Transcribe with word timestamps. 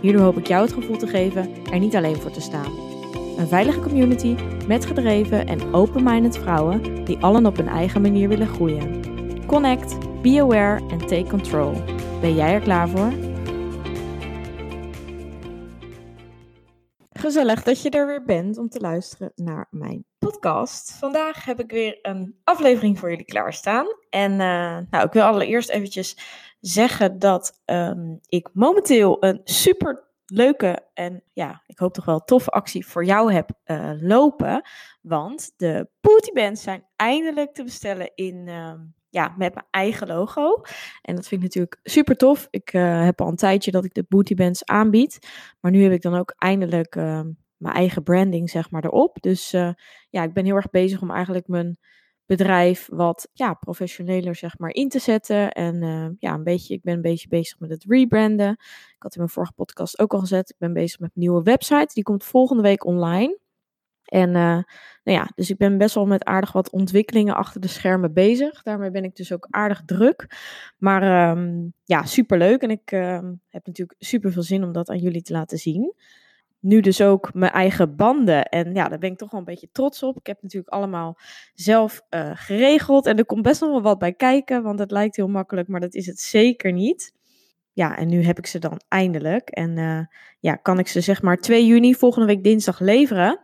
Hierdoor 0.00 0.22
hoop 0.22 0.38
ik 0.38 0.46
jou 0.46 0.62
het 0.62 0.72
gevoel 0.72 0.96
te 0.96 1.06
geven 1.06 1.64
er 1.64 1.78
niet 1.78 1.96
alleen 1.96 2.16
voor 2.16 2.30
te 2.30 2.40
staan. 2.40 2.72
Een 3.36 3.48
veilige 3.48 3.80
community 3.80 4.36
met 4.66 4.86
gedreven 4.86 5.46
en 5.46 5.74
open-minded 5.74 6.38
vrouwen 6.38 7.04
die 7.04 7.18
allen 7.18 7.46
op 7.46 7.56
hun 7.56 7.68
eigen 7.68 8.00
manier 8.00 8.28
willen 8.28 8.48
groeien. 8.48 9.00
Connect, 9.46 10.22
be 10.22 10.40
aware 10.40 10.80
en 10.88 10.98
take 10.98 11.26
control. 11.28 11.72
Ben 12.20 12.34
jij 12.34 12.52
er 12.52 12.60
klaar 12.60 12.88
voor? 12.88 13.12
Gezellig 17.10 17.62
dat 17.62 17.82
je 17.82 17.90
er 17.90 18.06
weer 18.06 18.24
bent 18.24 18.58
om 18.58 18.68
te 18.68 18.80
luisteren 18.80 19.32
naar 19.34 19.66
mijn 19.70 20.04
podcast. 20.18 20.92
Vandaag 20.92 21.44
heb 21.44 21.60
ik 21.60 21.70
weer 21.70 21.98
een 22.02 22.40
aflevering 22.44 22.98
voor 22.98 23.10
jullie 23.10 23.24
klaarstaan. 23.24 23.86
En 24.10 24.32
uh, 24.32 24.78
nou, 24.90 25.06
ik 25.06 25.12
wil 25.12 25.22
allereerst 25.22 25.70
eventjes 25.70 26.16
zeggen 26.60 27.18
dat 27.18 27.60
um, 27.64 28.18
ik 28.26 28.48
momenteel 28.52 29.24
een 29.24 29.40
super 29.44 30.08
leuke 30.26 30.88
en 30.94 31.22
ja, 31.32 31.62
ik 31.66 31.78
hoop 31.78 31.92
toch 31.92 32.04
wel 32.04 32.24
toffe 32.24 32.50
actie 32.50 32.86
voor 32.86 33.04
jou 33.04 33.32
heb 33.32 33.50
uh, 33.64 33.90
lopen. 34.00 34.62
Want 35.00 35.52
de 35.56 35.88
Booty 36.00 36.32
Bands 36.32 36.62
zijn 36.62 36.86
eindelijk 36.96 37.54
te 37.54 37.64
bestellen 37.64 38.10
in, 38.14 38.46
uh, 38.46 38.72
ja, 39.08 39.34
met 39.36 39.54
mijn 39.54 39.66
eigen 39.70 40.06
logo. 40.06 40.62
En 41.02 41.14
dat 41.14 41.28
vind 41.28 41.40
ik 41.40 41.46
natuurlijk 41.46 41.78
super 41.82 42.16
tof. 42.16 42.46
Ik 42.50 42.72
uh, 42.72 43.04
heb 43.04 43.20
al 43.20 43.28
een 43.28 43.36
tijdje 43.36 43.70
dat 43.70 43.84
ik 43.84 43.94
de 43.94 44.04
Booty 44.08 44.34
Bands 44.34 44.64
aanbied. 44.64 45.18
Maar 45.60 45.70
nu 45.70 45.82
heb 45.82 45.92
ik 45.92 46.02
dan 46.02 46.14
ook 46.14 46.34
eindelijk 46.38 46.96
ehm, 46.96 47.26
mijn 47.60 47.74
eigen 47.74 48.02
branding 48.02 48.50
zeg 48.50 48.70
maar 48.70 48.84
erop. 48.84 49.16
Dus 49.20 49.52
eh, 49.52 49.72
ja, 50.10 50.22
ik 50.22 50.32
ben 50.32 50.44
heel 50.44 50.56
erg 50.56 50.70
bezig 50.70 51.02
om 51.02 51.10
eigenlijk 51.10 51.48
mijn 51.48 51.78
bedrijf 52.30 52.88
wat 52.92 53.28
ja, 53.32 53.54
professioneler 53.54 54.34
zeg 54.34 54.58
maar 54.58 54.70
in 54.70 54.88
te 54.88 54.98
zetten. 54.98 55.52
En 55.52 55.82
uh, 55.82 56.06
ja, 56.18 56.34
een 56.34 56.44
beetje, 56.44 56.74
ik 56.74 56.82
ben 56.82 56.94
een 56.94 57.00
beetje 57.00 57.28
bezig 57.28 57.58
met 57.58 57.70
het 57.70 57.84
rebranden. 57.88 58.50
Ik 58.50 58.96
had 58.98 59.14
in 59.14 59.20
mijn 59.20 59.32
vorige 59.32 59.52
podcast 59.52 59.98
ook 59.98 60.12
al 60.12 60.20
gezet. 60.20 60.50
Ik 60.50 60.58
ben 60.58 60.72
bezig 60.72 60.98
met 60.98 61.10
een 61.14 61.20
nieuwe 61.20 61.42
website. 61.42 61.94
Die 61.94 62.02
komt 62.02 62.24
volgende 62.24 62.62
week 62.62 62.84
online. 62.84 63.38
En 64.04 64.28
uh, 64.28 64.34
nou 65.04 65.18
ja, 65.18 65.30
dus 65.34 65.50
ik 65.50 65.56
ben 65.56 65.78
best 65.78 65.94
wel 65.94 66.06
met 66.06 66.24
aardig 66.24 66.52
wat 66.52 66.70
ontwikkelingen 66.70 67.34
achter 67.34 67.60
de 67.60 67.68
schermen 67.68 68.12
bezig. 68.12 68.62
Daarmee 68.62 68.90
ben 68.90 69.04
ik 69.04 69.16
dus 69.16 69.32
ook 69.32 69.46
aardig 69.50 69.82
druk. 69.84 70.26
Maar 70.78 71.30
um, 71.36 71.72
ja, 71.84 72.04
superleuk. 72.04 72.62
En 72.62 72.70
ik 72.70 72.92
uh, 72.92 73.18
heb 73.48 73.66
natuurlijk 73.66 73.98
super 73.98 74.32
veel 74.32 74.42
zin 74.42 74.64
om 74.64 74.72
dat 74.72 74.88
aan 74.88 74.98
jullie 74.98 75.22
te 75.22 75.32
laten 75.32 75.58
zien 75.58 75.94
nu 76.60 76.80
dus 76.80 77.02
ook 77.02 77.34
mijn 77.34 77.52
eigen 77.52 77.96
banden. 77.96 78.44
En 78.44 78.74
ja, 78.74 78.88
daar 78.88 78.98
ben 78.98 79.10
ik 79.10 79.18
toch 79.18 79.30
wel 79.30 79.40
een 79.40 79.46
beetje 79.46 79.68
trots 79.72 80.02
op. 80.02 80.16
Ik 80.16 80.26
heb 80.26 80.42
natuurlijk 80.42 80.72
allemaal 80.72 81.18
zelf 81.54 82.02
uh, 82.10 82.30
geregeld. 82.34 83.06
En 83.06 83.16
er 83.16 83.26
komt 83.26 83.42
best 83.42 83.60
nog 83.60 83.70
wel 83.70 83.82
wat 83.82 83.98
bij 83.98 84.12
kijken, 84.12 84.62
want 84.62 84.78
het 84.78 84.90
lijkt 84.90 85.16
heel 85.16 85.28
makkelijk, 85.28 85.68
maar 85.68 85.80
dat 85.80 85.94
is 85.94 86.06
het 86.06 86.20
zeker 86.20 86.72
niet. 86.72 87.18
Ja, 87.72 87.96
en 87.96 88.08
nu 88.08 88.22
heb 88.22 88.38
ik 88.38 88.46
ze 88.46 88.58
dan 88.58 88.80
eindelijk. 88.88 89.48
En 89.48 89.76
uh, 89.76 90.00
ja, 90.40 90.54
kan 90.54 90.78
ik 90.78 90.88
ze 90.88 91.00
zeg 91.00 91.22
maar 91.22 91.36
2 91.36 91.66
juni, 91.66 91.94
volgende 91.94 92.26
week 92.26 92.44
dinsdag, 92.44 92.80
leveren. 92.80 93.40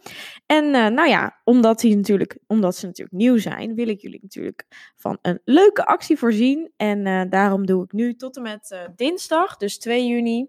En 0.47 0.65
uh, 0.65 0.87
nou 0.87 1.09
ja, 1.09 1.41
omdat, 1.45 1.81
die 1.81 1.97
natuurlijk, 1.97 2.39
omdat 2.47 2.77
ze 2.77 2.87
natuurlijk 2.87 3.17
nieuw 3.17 3.39
zijn, 3.39 3.75
wil 3.75 3.89
ik 3.89 4.01
jullie 4.01 4.19
natuurlijk 4.23 4.67
van 4.97 5.19
een 5.23 5.41
leuke 5.45 5.87
actie 5.87 6.19
voorzien. 6.19 6.73
En 6.77 7.31
daarom 7.31 7.67
doe 7.67 7.85
ik 7.85 7.93
nu 7.93 8.15
tot 8.15 8.37
en 8.37 8.43
met 8.43 8.89
dinsdag, 8.97 9.57
dus 9.57 9.79
2 9.79 10.07
juni, 10.07 10.49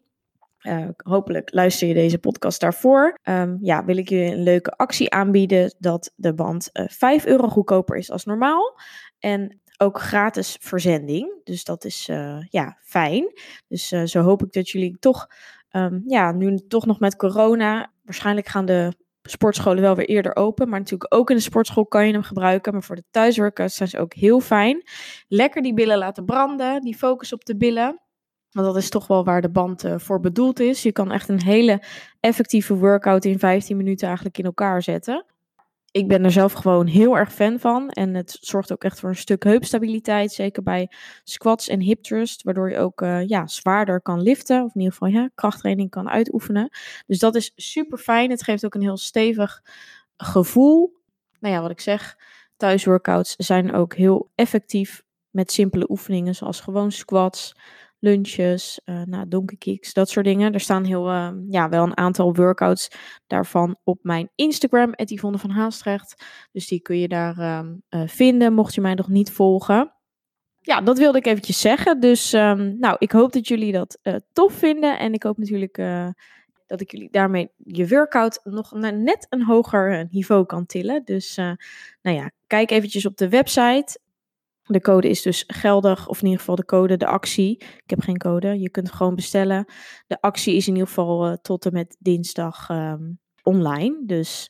uh, 0.67 0.87
hopelijk 0.97 1.53
luister 1.53 1.87
je 1.87 1.93
deze 1.93 2.19
podcast 2.19 2.59
daarvoor. 2.59 3.19
Um, 3.23 3.57
ja, 3.61 3.85
wil 3.85 3.97
ik 3.97 4.09
je 4.09 4.23
een 4.23 4.43
leuke 4.43 4.71
actie 4.71 5.11
aanbieden 5.11 5.75
dat 5.79 6.13
de 6.15 6.33
band 6.33 6.69
uh, 6.73 6.85
5 6.87 7.25
euro 7.25 7.47
goedkoper 7.47 7.97
is 7.97 8.11
als 8.11 8.25
normaal. 8.25 8.79
En 9.19 9.61
ook 9.77 9.99
gratis 9.99 10.57
verzending. 10.59 11.41
Dus 11.43 11.63
dat 11.63 11.85
is 11.85 12.07
uh, 12.09 12.41
ja, 12.49 12.77
fijn. 12.81 13.33
Dus 13.67 13.87
zo 13.87 14.21
hoop 14.21 14.43
ik 14.43 14.51
dat 14.51 14.69
jullie 14.69 14.97
toch, 14.99 15.27
um, 15.71 16.03
ja, 16.05 16.31
nu 16.31 16.57
toch 16.67 16.85
nog 16.85 16.99
met 16.99 17.15
corona. 17.15 17.91
Waarschijnlijk 18.03 18.47
gaan 18.47 18.65
de 18.65 18.93
sportscholen 19.23 19.81
wel 19.81 19.95
weer 19.95 20.09
eerder 20.09 20.35
open. 20.35 20.69
Maar 20.69 20.79
natuurlijk 20.79 21.13
ook 21.15 21.29
in 21.29 21.35
de 21.35 21.41
sportschool 21.41 21.85
kan 21.85 22.07
je 22.07 22.13
hem 22.13 22.23
gebruiken. 22.23 22.73
Maar 22.73 22.83
voor 22.83 22.95
de 22.95 23.03
thuisworkouts 23.11 23.75
zijn 23.75 23.89
ze 23.89 23.99
ook 23.99 24.13
heel 24.13 24.39
fijn. 24.39 24.83
Lekker 25.27 25.61
die 25.61 25.73
billen 25.73 25.97
laten 25.97 26.25
branden. 26.25 26.81
Die 26.81 26.97
focus 26.97 27.33
op 27.33 27.45
de 27.45 27.57
billen. 27.57 28.01
Want 28.57 28.73
dat 28.73 28.83
is 28.83 28.89
toch 28.89 29.07
wel 29.07 29.23
waar 29.23 29.41
de 29.41 29.49
band 29.49 29.85
uh, 29.85 29.93
voor 29.97 30.19
bedoeld 30.19 30.59
is. 30.59 30.83
Je 30.83 30.91
kan 30.91 31.11
echt 31.11 31.29
een 31.29 31.41
hele 31.41 31.81
effectieve 32.19 32.75
workout 32.75 33.25
in 33.25 33.39
15 33.39 33.77
minuten 33.77 34.07
eigenlijk 34.07 34.37
in 34.37 34.45
elkaar 34.45 34.83
zetten. 34.83 35.25
Ik 35.91 36.07
ben 36.07 36.23
er 36.23 36.31
zelf 36.31 36.53
gewoon 36.53 36.87
heel 36.87 37.17
erg 37.17 37.33
fan 37.33 37.59
van. 37.59 37.89
En 37.89 38.13
het 38.13 38.37
zorgt 38.41 38.71
ook 38.71 38.83
echt 38.83 38.99
voor 38.99 39.09
een 39.09 39.15
stuk 39.15 39.43
heupstabiliteit. 39.43 40.31
Zeker 40.31 40.63
bij 40.63 40.91
squats 41.23 41.67
en 41.67 41.79
hip 41.79 42.03
thrust. 42.03 42.43
Waardoor 42.43 42.69
je 42.69 42.77
ook 42.77 43.01
uh, 43.01 43.27
ja, 43.27 43.47
zwaarder 43.47 44.01
kan 44.01 44.21
liften. 44.21 44.63
Of 44.63 44.75
in 44.75 44.81
ieder 44.81 44.97
geval 44.97 45.07
ja, 45.07 45.29
krachttraining 45.35 45.89
kan 45.89 46.09
uitoefenen. 46.09 46.69
Dus 47.07 47.19
dat 47.19 47.35
is 47.35 47.51
super 47.55 47.97
fijn. 47.97 48.29
Het 48.29 48.43
geeft 48.43 48.65
ook 48.65 48.75
een 48.75 48.81
heel 48.81 48.97
stevig 48.97 49.61
gevoel. 50.17 50.93
Nou 51.39 51.53
ja, 51.53 51.61
wat 51.61 51.71
ik 51.71 51.81
zeg. 51.81 52.17
Thuisworkouts 52.55 53.35
zijn 53.35 53.73
ook 53.73 53.95
heel 53.95 54.31
effectief 54.35 55.03
met 55.29 55.51
simpele 55.51 55.89
oefeningen. 55.89 56.35
Zoals 56.35 56.59
gewoon 56.59 56.91
squats 56.91 57.55
lunches, 57.99 58.81
uh, 58.85 59.01
nou, 59.01 59.27
donkey 59.27 59.57
kicks, 59.57 59.93
dat 59.93 60.09
soort 60.09 60.25
dingen. 60.25 60.53
Er 60.53 60.59
staan 60.59 60.83
heel, 60.83 61.09
uh, 61.09 61.29
ja, 61.49 61.69
wel 61.69 61.83
een 61.83 61.97
aantal 61.97 62.35
workouts 62.35 62.87
daarvan 63.27 63.77
op 63.83 63.99
mijn 64.01 64.29
Instagram, 64.35 64.93
Yvonne 64.95 65.37
van 65.37 65.49
Haastrecht. 65.49 66.25
Dus 66.51 66.67
die 66.67 66.81
kun 66.81 66.99
je 66.99 67.07
daar 67.07 67.37
uh, 67.37 68.01
vinden, 68.05 68.53
mocht 68.53 68.73
je 68.73 68.81
mij 68.81 68.93
nog 68.93 69.07
niet 69.07 69.31
volgen. 69.31 69.91
Ja, 70.61 70.81
dat 70.81 70.97
wilde 70.97 71.17
ik 71.17 71.25
eventjes 71.25 71.59
zeggen. 71.59 71.99
Dus 71.99 72.33
um, 72.33 72.77
nou, 72.79 72.95
ik 72.99 73.11
hoop 73.11 73.33
dat 73.33 73.47
jullie 73.47 73.71
dat 73.71 73.99
tof 74.33 74.53
vinden. 74.53 74.99
En 74.99 75.13
ik 75.13 75.23
hoop 75.23 75.37
natuurlijk 75.37 75.75
dat 76.65 76.81
ik 76.81 76.91
jullie 76.91 77.11
daarmee 77.11 77.49
je 77.57 77.87
workout 77.87 78.39
nog 78.43 78.71
naar 78.71 78.93
net 78.93 79.27
een 79.29 79.43
hoger 79.43 80.07
niveau 80.11 80.45
kan 80.45 80.65
tillen. 80.65 81.01
Dus 81.05 81.35
nou 81.35 81.57
ja, 82.01 82.31
kijk 82.47 82.71
eventjes 82.71 83.05
op 83.05 83.17
de 83.17 83.29
website 83.29 83.99
de 84.67 84.81
code 84.81 85.09
is 85.09 85.21
dus 85.21 85.43
geldig, 85.47 86.07
of 86.07 86.17
in 86.17 86.23
ieder 86.23 86.39
geval 86.39 86.55
de 86.55 86.65
code, 86.65 86.97
de 86.97 87.07
actie. 87.07 87.57
Ik 87.57 87.89
heb 87.89 88.01
geen 88.01 88.17
code, 88.17 88.59
je 88.59 88.69
kunt 88.69 88.91
gewoon 88.91 89.15
bestellen. 89.15 89.65
De 90.07 90.21
actie 90.21 90.55
is 90.55 90.67
in 90.67 90.73
ieder 90.73 90.87
geval 90.87 91.27
uh, 91.27 91.33
tot 91.33 91.65
en 91.65 91.73
met 91.73 91.97
dinsdag 91.99 92.69
um, 92.69 93.19
online. 93.43 94.03
Dus 94.05 94.49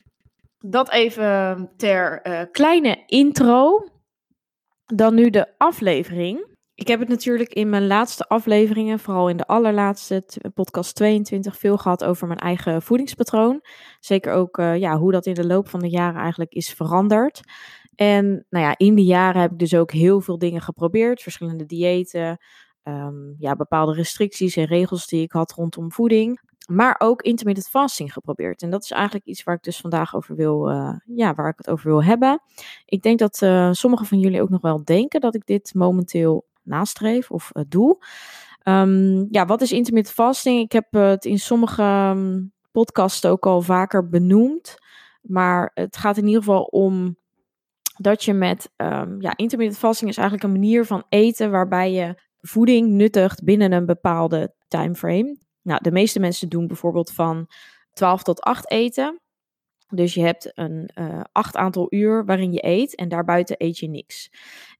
dat 0.59 0.91
even 0.91 1.69
ter 1.77 2.27
uh, 2.27 2.41
kleine 2.51 3.03
intro. 3.06 3.89
Dan 4.85 5.13
nu 5.13 5.29
de 5.29 5.53
aflevering. 5.57 6.56
Ik 6.73 6.88
heb 6.88 7.00
het 7.00 7.09
natuurlijk 7.09 7.53
in 7.53 7.69
mijn 7.69 7.88
laatste 7.88 8.27
afleveringen, 8.27 9.00
vooral 9.00 9.29
in 9.29 9.38
de 9.38 9.45
allerlaatste 9.45 10.23
podcast 10.53 10.95
22, 10.95 11.57
veel 11.57 11.77
gehad 11.77 12.03
over 12.03 12.27
mijn 12.27 12.39
eigen 12.39 12.81
voedingspatroon. 12.81 13.61
Zeker 14.00 14.33
ook 14.33 14.57
uh, 14.57 14.77
ja, 14.77 14.97
hoe 14.97 15.11
dat 15.11 15.25
in 15.25 15.33
de 15.33 15.47
loop 15.47 15.69
van 15.69 15.79
de 15.79 15.89
jaren 15.89 16.22
eigenlijk 16.22 16.53
is 16.53 16.73
veranderd. 16.73 17.41
En 17.97 18.45
nou 18.49 18.65
ja, 18.65 18.77
in 18.77 18.95
die 18.95 19.05
jaren 19.05 19.41
heb 19.41 19.51
ik 19.51 19.59
dus 19.59 19.75
ook 19.75 19.91
heel 19.91 20.21
veel 20.21 20.37
dingen 20.37 20.61
geprobeerd. 20.61 21.21
Verschillende 21.21 21.65
diëten, 21.65 22.37
um, 22.83 23.35
ja, 23.39 23.55
bepaalde 23.55 23.93
restricties 23.93 24.55
en 24.55 24.65
regels 24.65 25.07
die 25.07 25.21
ik 25.21 25.31
had 25.31 25.51
rondom 25.51 25.91
voeding. 25.91 26.39
Maar 26.69 26.95
ook 26.97 27.21
intermittent 27.21 27.67
fasting 27.67 28.13
geprobeerd. 28.13 28.61
En 28.61 28.69
dat 28.69 28.83
is 28.83 28.91
eigenlijk 28.91 29.25
iets 29.25 29.44
waar 29.44 29.55
ik 29.55 29.63
dus 29.63 29.77
vandaag 29.77 30.15
over 30.15 30.35
wil, 30.35 30.71
uh, 30.71 30.95
ja, 31.05 31.33
waar 31.33 31.49
ik 31.49 31.57
het 31.57 31.69
over 31.69 31.88
wil 31.88 32.03
hebben. 32.03 32.41
Ik 32.85 33.01
denk 33.01 33.19
dat 33.19 33.41
uh, 33.41 33.71
sommigen 33.71 34.05
van 34.05 34.19
jullie 34.19 34.41
ook 34.41 34.50
nog 34.50 34.61
wel 34.61 34.83
denken 34.83 35.21
dat 35.21 35.35
ik 35.35 35.45
dit 35.45 35.73
momenteel 35.73 36.45
nastreef 36.63 37.31
of 37.31 37.50
uh, 37.53 37.63
doe. 37.67 38.05
Um, 38.63 39.27
ja, 39.29 39.45
wat 39.45 39.61
is 39.61 39.71
intermittent 39.71 40.15
fasting? 40.15 40.61
Ik 40.61 40.71
heb 40.71 40.85
het 40.89 41.25
in 41.25 41.39
sommige 41.39 42.11
um, 42.15 42.53
podcasts 42.71 43.25
ook 43.25 43.45
al 43.45 43.61
vaker 43.61 44.09
benoemd. 44.09 44.75
Maar 45.21 45.71
het 45.73 45.97
gaat 45.97 46.17
in 46.17 46.25
ieder 46.27 46.43
geval 46.43 46.63
om 46.63 47.17
dat 47.97 48.23
je 48.23 48.33
met 48.33 48.71
um, 48.77 49.21
ja, 49.21 49.35
intermittent 49.35 49.79
fasting 49.79 50.09
is 50.09 50.17
eigenlijk 50.17 50.47
een 50.47 50.59
manier 50.59 50.85
van 50.85 51.05
eten 51.09 51.51
waarbij 51.51 51.91
je 51.91 52.21
voeding 52.39 52.89
nuttigt 52.89 53.44
binnen 53.44 53.71
een 53.71 53.85
bepaalde 53.85 54.53
timeframe. 54.67 55.38
Nou, 55.61 55.79
de 55.83 55.91
meeste 55.91 56.19
mensen 56.19 56.49
doen 56.49 56.67
bijvoorbeeld 56.67 57.11
van 57.11 57.47
12 57.94 58.23
tot 58.23 58.41
8 58.41 58.71
eten. 58.71 59.21
Dus 59.88 60.13
je 60.13 60.21
hebt 60.21 60.51
een 60.53 60.89
uh, 60.95 61.21
acht 61.31 61.55
aantal 61.55 61.88
uur 61.89 62.25
waarin 62.25 62.51
je 62.51 62.65
eet 62.65 62.95
en 62.95 63.09
daarbuiten 63.09 63.55
eet 63.59 63.77
je 63.77 63.89
niks. 63.89 64.31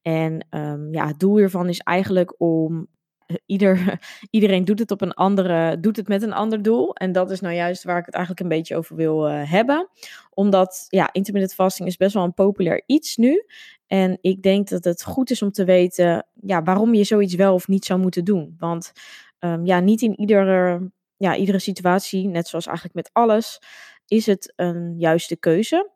En 0.02 0.48
um, 0.50 0.94
ja, 0.94 1.08
het 1.08 1.20
doel 1.20 1.38
hiervan 1.38 1.70
is 1.70 1.80
eigenlijk 1.80 2.36
om 2.38 2.88
ieder, 3.46 4.00
iedereen 4.30 4.66
doet 4.66 4.80
het 4.80 4.92
op 4.92 5.02
een 5.02 5.14
andere, 5.14 5.80
doet 5.80 5.96
het 5.96 6.08
met 6.08 6.22
een 6.22 6.34
ander 6.34 6.62
doel. 6.62 6.94
En 6.96 7.12
dat 7.12 7.32
is 7.32 7.40
nou 7.40 7.56
juist 7.56 7.84
waar 7.84 8.00
ik 8.00 8.06
het 8.06 8.14
eigenlijk 8.14 8.44
een 8.44 8.58
beetje 8.58 8.76
over 8.76 8.96
wil 8.96 9.30
uh, 9.30 9.52
hebben. 9.52 9.90
Omdat, 10.30 10.86
ja, 10.88 11.10
intermittent 11.12 11.54
fasting 11.54 11.88
is 11.88 11.98
best 11.98 12.14
wel 12.14 12.24
een 12.24 12.34
populair 12.34 12.84
iets 12.86 13.18
nu. 13.18 13.46
En 13.88 14.18
ik 14.22 14.42
denk 14.42 14.68
dat 14.68 14.84
het 14.84 15.04
goed 15.04 15.30
is 15.30 15.42
om 15.42 15.52
te 15.52 15.66
weten, 15.66 16.28
ja, 16.34 16.64
waarom 16.64 16.94
je 16.94 17.04
zoiets 17.04 17.36
wel 17.36 17.54
of 17.54 17.68
niet 17.68 17.86
zou 17.86 18.00
moeten 18.00 18.24
doen. 18.24 18.56
Want 18.58 18.92
um, 19.40 19.66
ja, 19.66 19.80
niet 19.80 20.02
in 20.02 20.20
iedere, 20.20 20.92
ja, 21.18 21.36
iedere 21.36 21.60
situatie, 21.60 22.28
net 22.28 22.48
zoals 22.48 22.66
eigenlijk 22.66 22.96
met 22.96 23.10
alles, 23.14 23.62
is 24.06 24.26
het 24.26 24.54
een 24.56 24.96
juiste 24.98 25.38
keuze. 25.38 25.92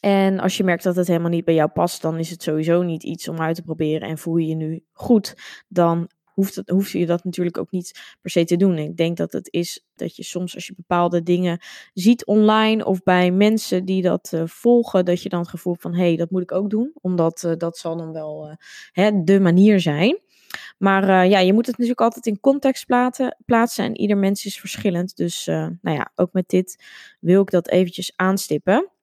En 0.00 0.40
als 0.40 0.56
je 0.56 0.64
merkt 0.64 0.82
dat 0.82 0.96
het 0.96 1.06
helemaal 1.06 1.30
niet 1.30 1.44
bij 1.44 1.54
jou 1.54 1.70
past, 1.70 2.02
dan 2.02 2.18
is 2.18 2.30
het 2.30 2.42
sowieso 2.42 2.82
niet 2.82 3.02
iets 3.02 3.28
om 3.28 3.40
uit 3.40 3.56
te 3.56 3.62
proberen. 3.62 4.08
En 4.08 4.18
voel 4.18 4.36
je 4.36 4.46
je 4.46 4.54
nu 4.54 4.84
goed, 4.92 5.34
dan 5.68 6.10
hoeft, 6.34 6.62
hoeft 6.66 6.90
je 6.90 7.06
dat 7.06 7.24
natuurlijk 7.24 7.58
ook 7.58 7.70
niet 7.70 8.16
per 8.20 8.30
se 8.30 8.44
te 8.44 8.56
doen. 8.56 8.78
ik 8.78 8.96
denk 8.96 9.16
dat 9.16 9.32
het 9.32 9.48
is 9.52 9.84
dat 9.94 10.16
je 10.16 10.22
soms 10.22 10.54
als 10.54 10.66
je 10.66 10.74
bepaalde 10.76 11.22
dingen 11.22 11.60
ziet 11.92 12.24
online 12.24 12.84
of 12.84 13.02
bij 13.02 13.30
mensen 13.30 13.84
die 13.84 14.02
dat 14.02 14.30
uh, 14.34 14.42
volgen, 14.46 15.04
dat 15.04 15.22
je 15.22 15.28
dan 15.28 15.40
het 15.40 15.48
gevoel 15.48 15.74
van 15.78 15.94
hé, 15.94 16.06
hey, 16.06 16.16
dat 16.16 16.30
moet 16.30 16.42
ik 16.42 16.52
ook 16.52 16.70
doen. 16.70 16.92
Omdat 17.00 17.42
uh, 17.46 17.52
dat 17.56 17.78
zal 17.78 17.96
dan 17.96 18.12
wel 18.12 18.48
uh, 18.48 18.54
hè, 18.92 19.22
de 19.24 19.40
manier 19.40 19.80
zijn. 19.80 20.18
Maar 20.78 21.26
ja, 21.28 21.38
je 21.38 21.52
moet 21.52 21.66
het 21.66 21.78
natuurlijk 21.78 22.00
altijd 22.00 22.26
in 22.26 22.40
context 22.40 22.86
plaatsen 23.44 23.84
en 23.84 23.96
ieder 23.96 24.16
mens 24.16 24.44
is 24.44 24.60
verschillend. 24.60 25.16
Dus 25.16 25.46
nou 25.46 25.70
ja, 25.82 26.12
ook 26.14 26.32
met 26.32 26.48
dit 26.48 26.84
wil 27.20 27.42
ik 27.42 27.50
dat 27.50 27.68
eventjes 27.68 28.12
aanstippen. 28.16 28.93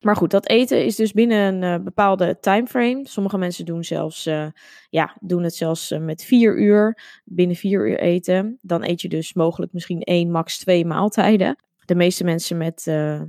Maar 0.00 0.16
goed, 0.16 0.30
dat 0.30 0.48
eten 0.48 0.84
is 0.84 0.96
dus 0.96 1.12
binnen 1.12 1.54
een 1.54 1.78
uh, 1.78 1.84
bepaalde 1.84 2.38
timeframe. 2.40 3.00
Sommige 3.02 3.38
mensen 3.38 3.64
doen, 3.64 3.84
zelfs, 3.84 4.26
uh, 4.26 4.46
ja, 4.90 5.16
doen 5.20 5.42
het 5.42 5.54
zelfs 5.54 5.90
uh, 5.90 5.98
met 5.98 6.24
vier 6.24 6.58
uur. 6.58 6.98
Binnen 7.24 7.56
vier 7.56 7.88
uur 7.88 7.98
eten. 7.98 8.58
Dan 8.62 8.84
eet 8.84 9.00
je 9.00 9.08
dus 9.08 9.34
mogelijk 9.34 9.72
misschien 9.72 10.00
één, 10.00 10.30
max 10.30 10.58
twee 10.58 10.86
maaltijden. 10.86 11.56
De 11.84 11.94
meeste 11.94 12.24
mensen 12.24 12.56
met 12.56 12.82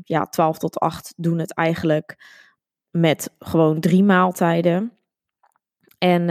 ja, 0.04 0.26
12 0.26 0.58
tot 0.58 0.80
8 0.80 1.14
doen 1.18 1.40
het 1.40 1.54
eigenlijk 1.54 2.16
met 2.90 3.36
gewoon 3.40 3.80
drie 3.80 4.04
maaltijden. 4.04 4.92
En 5.98 6.28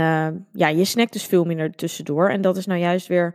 ja, 0.52 0.68
je 0.68 0.84
snackt 0.84 1.12
dus 1.12 1.26
veel 1.26 1.44
minder 1.44 1.70
tussendoor. 1.70 2.30
En 2.30 2.40
dat 2.40 2.56
is 2.56 2.66
nou 2.66 2.80
juist 2.80 3.06
weer 3.06 3.34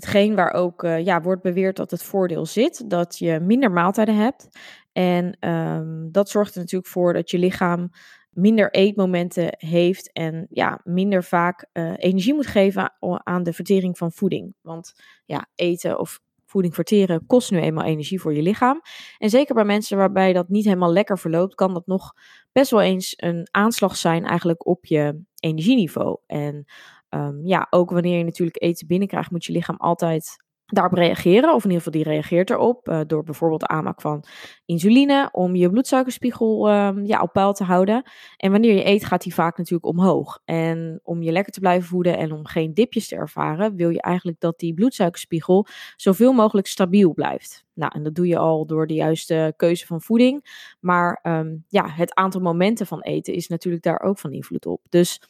hetgeen 0.00 0.34
waar 0.34 0.52
ook 0.52 0.82
ja, 0.82 1.20
wordt 1.20 1.42
beweerd 1.42 1.76
dat 1.76 1.90
het 1.90 2.02
voordeel 2.02 2.46
zit. 2.46 2.90
Dat 2.90 3.18
je 3.18 3.40
minder 3.40 3.70
maaltijden 3.70 4.16
hebt. 4.16 4.48
En 4.92 5.48
um, 5.48 6.08
dat 6.12 6.28
zorgt 6.28 6.54
er 6.54 6.60
natuurlijk 6.60 6.90
voor 6.90 7.12
dat 7.12 7.30
je 7.30 7.38
lichaam 7.38 7.90
minder 8.30 8.70
eetmomenten 8.70 9.54
heeft 9.56 10.12
en 10.12 10.46
ja, 10.50 10.80
minder 10.84 11.24
vaak 11.24 11.66
uh, 11.72 11.92
energie 11.96 12.34
moet 12.34 12.46
geven 12.46 12.92
aan 13.22 13.42
de 13.42 13.52
vertering 13.52 13.98
van 13.98 14.12
voeding. 14.12 14.54
Want 14.60 14.92
ja, 15.24 15.48
eten 15.54 15.98
of 15.98 16.20
voeding 16.46 16.74
verteren 16.74 17.26
kost 17.26 17.50
nu 17.50 17.58
eenmaal 17.58 17.84
energie 17.84 18.20
voor 18.20 18.34
je 18.34 18.42
lichaam. 18.42 18.80
En 19.18 19.30
zeker 19.30 19.54
bij 19.54 19.64
mensen 19.64 19.96
waarbij 19.96 20.32
dat 20.32 20.48
niet 20.48 20.64
helemaal 20.64 20.92
lekker 20.92 21.18
verloopt, 21.18 21.54
kan 21.54 21.74
dat 21.74 21.86
nog 21.86 22.12
best 22.52 22.70
wel 22.70 22.80
eens 22.80 23.14
een 23.16 23.48
aanslag 23.50 23.96
zijn 23.96 24.24
eigenlijk 24.24 24.66
op 24.66 24.84
je 24.84 25.22
energieniveau. 25.40 26.18
En 26.26 26.64
um, 27.10 27.46
ja, 27.46 27.66
ook 27.70 27.90
wanneer 27.90 28.18
je 28.18 28.24
natuurlijk 28.24 28.62
eten 28.62 28.86
binnenkrijgt, 28.86 29.30
moet 29.30 29.44
je 29.44 29.52
lichaam 29.52 29.76
altijd 29.76 30.36
daarop 30.72 30.92
reageren, 30.92 31.54
of 31.54 31.64
in 31.64 31.70
ieder 31.70 31.84
geval 31.84 32.02
die 32.02 32.12
reageert 32.12 32.50
erop, 32.50 32.88
uh, 32.88 33.00
door 33.06 33.22
bijvoorbeeld 33.22 33.66
aanmaak 33.66 34.00
van 34.00 34.24
insuline 34.64 35.28
om 35.32 35.54
je 35.56 35.70
bloedsuikerspiegel 35.70 36.68
uh, 36.68 36.90
ja, 37.02 37.20
op 37.20 37.32
peil 37.32 37.52
te 37.52 37.64
houden. 37.64 38.02
En 38.36 38.50
wanneer 38.50 38.74
je 38.74 38.86
eet, 38.86 39.04
gaat 39.04 39.22
die 39.22 39.34
vaak 39.34 39.56
natuurlijk 39.56 39.86
omhoog. 39.86 40.40
En 40.44 41.00
om 41.02 41.22
je 41.22 41.32
lekker 41.32 41.52
te 41.52 41.60
blijven 41.60 41.88
voeden 41.88 42.16
en 42.16 42.32
om 42.32 42.46
geen 42.46 42.74
dipjes 42.74 43.08
te 43.08 43.16
ervaren, 43.16 43.76
wil 43.76 43.90
je 43.90 44.02
eigenlijk 44.02 44.40
dat 44.40 44.58
die 44.58 44.74
bloedsuikerspiegel 44.74 45.66
zoveel 45.96 46.32
mogelijk 46.32 46.66
stabiel 46.66 47.12
blijft. 47.12 47.64
Nou, 47.74 47.92
en 47.94 48.02
dat 48.02 48.14
doe 48.14 48.26
je 48.26 48.38
al 48.38 48.66
door 48.66 48.86
de 48.86 48.94
juiste 48.94 49.54
keuze 49.56 49.86
van 49.86 50.00
voeding. 50.00 50.44
Maar 50.80 51.20
um, 51.22 51.64
ja, 51.68 51.88
het 51.88 52.14
aantal 52.14 52.40
momenten 52.40 52.86
van 52.86 53.00
eten 53.00 53.34
is 53.34 53.48
natuurlijk 53.48 53.82
daar 53.82 54.00
ook 54.00 54.18
van 54.18 54.32
invloed 54.32 54.66
op. 54.66 54.80
Dus 54.88 55.20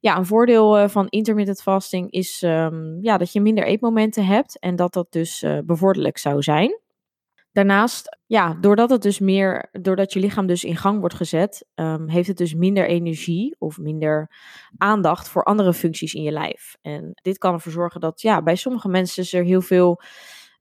ja, 0.00 0.16
een 0.16 0.26
voordeel 0.26 0.78
uh, 0.78 0.88
van 0.88 1.08
intermittent 1.08 1.62
fasting 1.62 2.10
is 2.10 2.42
um, 2.42 2.98
ja, 3.00 3.18
dat 3.18 3.32
je 3.32 3.40
minder 3.40 3.64
eetmomenten 3.64 4.26
hebt 4.26 4.58
en 4.58 4.76
dat 4.76 4.92
dat 4.92 5.06
dus 5.12 5.42
uh, 5.42 5.58
bevorderlijk 5.64 6.18
zou 6.18 6.42
zijn. 6.42 6.82
Daarnaast, 7.52 8.18
ja, 8.26 8.54
doordat 8.60 8.90
het 8.90 9.02
dus 9.02 9.18
meer, 9.18 9.68
doordat 9.72 10.12
je 10.12 10.20
lichaam 10.20 10.46
dus 10.46 10.64
in 10.64 10.76
gang 10.76 11.00
wordt 11.00 11.14
gezet, 11.14 11.66
um, 11.74 12.08
heeft 12.08 12.28
het 12.28 12.36
dus 12.36 12.54
minder 12.54 12.86
energie 12.86 13.56
of 13.58 13.78
minder 13.78 14.30
aandacht 14.76 15.28
voor 15.28 15.44
andere 15.44 15.72
functies 15.72 16.14
in 16.14 16.22
je 16.22 16.30
lijf. 16.30 16.76
En 16.82 17.10
dit 17.22 17.38
kan 17.38 17.52
ervoor 17.52 17.72
zorgen 17.72 18.00
dat, 18.00 18.20
ja, 18.20 18.42
bij 18.42 18.56
sommige 18.56 18.88
mensen 18.88 19.38
er 19.38 19.44
heel 19.44 19.60
veel 19.60 20.00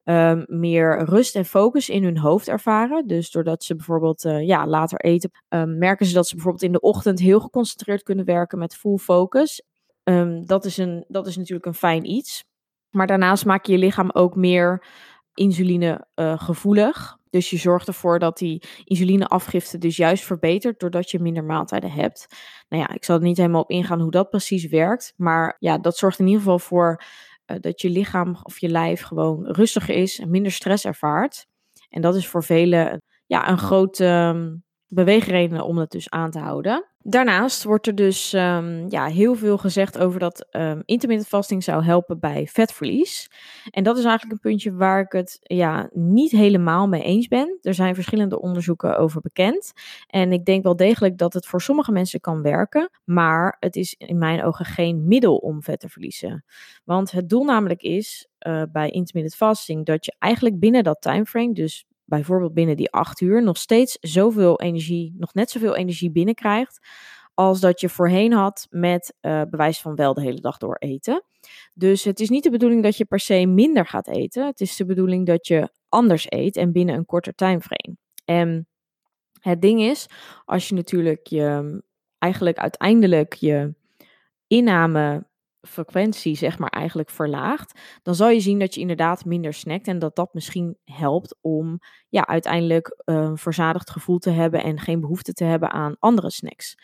um, 0.03 0.45
meer 0.47 1.03
rust 1.03 1.35
en 1.35 1.45
focus 1.45 1.89
in 1.89 2.03
hun 2.03 2.17
hoofd 2.17 2.47
ervaren. 2.47 3.07
Dus 3.07 3.31
doordat 3.31 3.63
ze 3.63 3.75
bijvoorbeeld 3.75 4.25
uh, 4.25 4.47
ja, 4.47 4.67
later 4.67 5.00
eten, 5.00 5.31
um, 5.50 5.77
merken 5.77 6.05
ze 6.05 6.13
dat 6.13 6.27
ze 6.27 6.33
bijvoorbeeld 6.33 6.63
in 6.63 6.71
de 6.71 6.79
ochtend 6.79 7.19
heel 7.19 7.39
geconcentreerd 7.39 8.03
kunnen 8.03 8.25
werken 8.25 8.59
met 8.59 8.75
full 8.75 8.97
focus. 8.97 9.63
Um, 10.03 10.45
dat, 10.45 10.65
is 10.65 10.77
een, 10.77 11.05
dat 11.07 11.27
is 11.27 11.38
natuurlijk 11.38 11.65
een 11.65 11.73
fijn 11.73 12.09
iets. 12.09 12.44
Maar 12.89 13.07
daarnaast 13.07 13.45
maak 13.45 13.65
je 13.65 13.71
je 13.71 13.77
lichaam 13.77 14.09
ook 14.11 14.35
meer 14.35 14.85
insuline 15.33 16.07
uh, 16.15 16.39
gevoelig. 16.39 17.17
Dus 17.29 17.50
je 17.50 17.57
zorgt 17.57 17.88
ervoor 17.88 18.19
dat 18.19 18.38
die 18.38 18.63
insulineafgifte 18.83 19.77
dus 19.77 19.97
juist 19.97 20.23
verbetert 20.23 20.79
doordat 20.79 21.11
je 21.11 21.19
minder 21.19 21.44
maaltijden 21.44 21.91
hebt. 21.91 22.27
Nou 22.69 22.83
ja, 22.83 22.94
ik 22.94 23.03
zal 23.03 23.15
er 23.15 23.21
niet 23.21 23.38
helemaal 23.38 23.61
op 23.61 23.69
ingaan 23.69 24.00
hoe 24.00 24.11
dat 24.11 24.29
precies 24.29 24.67
werkt. 24.67 25.13
Maar 25.17 25.55
ja, 25.59 25.77
dat 25.77 25.97
zorgt 25.97 26.19
in 26.19 26.25
ieder 26.25 26.41
geval 26.41 26.59
voor 26.59 27.03
uh, 27.47 27.57
dat 27.59 27.81
je 27.81 27.89
lichaam 27.89 28.37
of 28.43 28.59
je 28.59 28.69
lijf 28.69 29.01
gewoon 29.01 29.45
rustiger 29.45 29.95
is 29.95 30.19
en 30.19 30.29
minder 30.29 30.51
stress 30.51 30.85
ervaart. 30.85 31.45
En 31.89 32.01
dat 32.01 32.15
is 32.15 32.27
voor 32.27 32.43
velen 32.43 33.01
ja, 33.25 33.49
een 33.49 33.57
grote 33.57 34.05
um, 34.05 34.63
beweegreden 34.93 35.65
om 35.65 35.75
dat 35.75 35.91
dus 35.91 36.09
aan 36.09 36.31
te 36.31 36.39
houden. 36.39 36.85
Daarnaast 37.05 37.63
wordt 37.63 37.87
er 37.87 37.95
dus 37.95 38.33
um, 38.33 38.89
ja, 38.89 39.05
heel 39.05 39.35
veel 39.35 39.57
gezegd 39.57 39.97
over 39.97 40.19
dat 40.19 40.47
um, 40.51 40.81
intermittent 40.85 41.29
fasting 41.29 41.63
zou 41.63 41.83
helpen 41.83 42.19
bij 42.19 42.47
vetverlies. 42.47 43.29
En 43.69 43.83
dat 43.83 43.97
is 43.97 44.03
eigenlijk 44.03 44.33
een 44.33 44.49
puntje 44.49 44.73
waar 44.73 45.01
ik 45.01 45.11
het 45.11 45.39
ja, 45.41 45.89
niet 45.93 46.31
helemaal 46.31 46.87
mee 46.87 47.03
eens 47.03 47.27
ben. 47.27 47.57
Er 47.61 47.73
zijn 47.73 47.95
verschillende 47.95 48.41
onderzoeken 48.41 48.97
over 48.97 49.21
bekend. 49.21 49.71
En 50.07 50.31
ik 50.31 50.45
denk 50.45 50.63
wel 50.63 50.75
degelijk 50.75 51.17
dat 51.17 51.33
het 51.33 51.45
voor 51.45 51.61
sommige 51.61 51.91
mensen 51.91 52.19
kan 52.19 52.41
werken. 52.41 52.89
Maar 53.03 53.57
het 53.59 53.75
is 53.75 53.95
in 53.97 54.17
mijn 54.17 54.43
ogen 54.43 54.65
geen 54.65 55.07
middel 55.07 55.35
om 55.35 55.63
vet 55.63 55.79
te 55.79 55.89
verliezen. 55.89 56.45
Want 56.83 57.11
het 57.11 57.29
doel 57.29 57.43
namelijk 57.43 57.81
is 57.81 58.27
uh, 58.47 58.63
bij 58.71 58.89
intermittent 58.89 59.35
fasting 59.35 59.85
dat 59.85 60.05
je 60.05 60.15
eigenlijk 60.19 60.59
binnen 60.59 60.83
dat 60.83 61.01
timeframe, 61.01 61.53
dus 61.53 61.85
bijvoorbeeld 62.17 62.53
binnen 62.53 62.77
die 62.77 62.91
acht 62.91 63.22
uur 63.22 63.43
nog 63.43 63.58
steeds 63.58 63.98
zoveel 64.01 64.60
energie, 64.60 65.15
nog 65.17 65.34
net 65.34 65.50
zoveel 65.50 65.75
energie 65.75 66.12
binnenkrijgt. 66.12 66.88
Als 67.34 67.60
dat 67.60 67.79
je 67.79 67.89
voorheen 67.89 68.34
had 68.34 68.67
met 68.70 69.15
uh, 69.22 69.41
bewijs 69.50 69.82
van 69.82 69.96
wel 69.96 70.13
de 70.13 70.22
hele 70.22 70.41
dag 70.41 70.58
door 70.58 70.75
eten. 70.75 71.24
Dus 71.74 72.03
het 72.03 72.20
is 72.20 72.29
niet 72.29 72.43
de 72.43 72.50
bedoeling 72.50 72.84
dat 72.84 72.98
je 72.98 73.05
per 73.05 73.20
se 73.20 73.46
minder 73.46 73.86
gaat 73.86 74.08
eten. 74.08 74.46
Het 74.46 74.62
is 74.62 74.75
de 74.75 74.86
bedoeling 74.86 75.25
dat 75.25 75.48
je 75.48 75.70
anders 75.89 76.25
eet 76.29 76.55
en 76.55 76.72
binnen 76.72 76.96
een 76.96 77.05
korter 77.05 77.36
timeframe. 77.36 77.98
En 78.25 78.67
het 79.39 79.62
ding 79.62 79.82
is, 79.82 80.08
als 80.46 80.67
je 80.67 80.75
natuurlijk 80.75 81.27
je 81.27 81.82
eigenlijk 82.17 82.58
uiteindelijk 82.58 83.34
je 83.34 83.75
inname 84.48 85.27
frequentie, 85.67 86.36
zeg 86.36 86.60
maar, 86.60 86.70
eigenlijk 86.70 87.10
verlaagt, 87.10 87.79
dan 88.01 88.15
zal 88.15 88.29
je 88.29 88.39
zien 88.39 88.60
dat 88.60 88.74
je 88.74 88.82
inderdaad 88.82 89.25
minder 89.25 89.53
snackt 89.53 89.88
en 89.88 90.00
dat 90.00 90.15
dat 90.15 90.34
misschien 90.34 90.77
helpt 90.84 91.38
om 91.41 91.79
ja, 92.10 92.27
uiteindelijk 92.27 93.01
een 93.05 93.38
verzadigd 93.38 93.89
gevoel 93.89 94.17
te 94.17 94.29
hebben 94.29 94.63
en 94.63 94.79
geen 94.79 95.00
behoefte 95.00 95.34
te 95.34 95.43
hebben 95.43 95.72
aan 95.72 95.96
andere 96.00 96.32
snacks. 96.32 96.75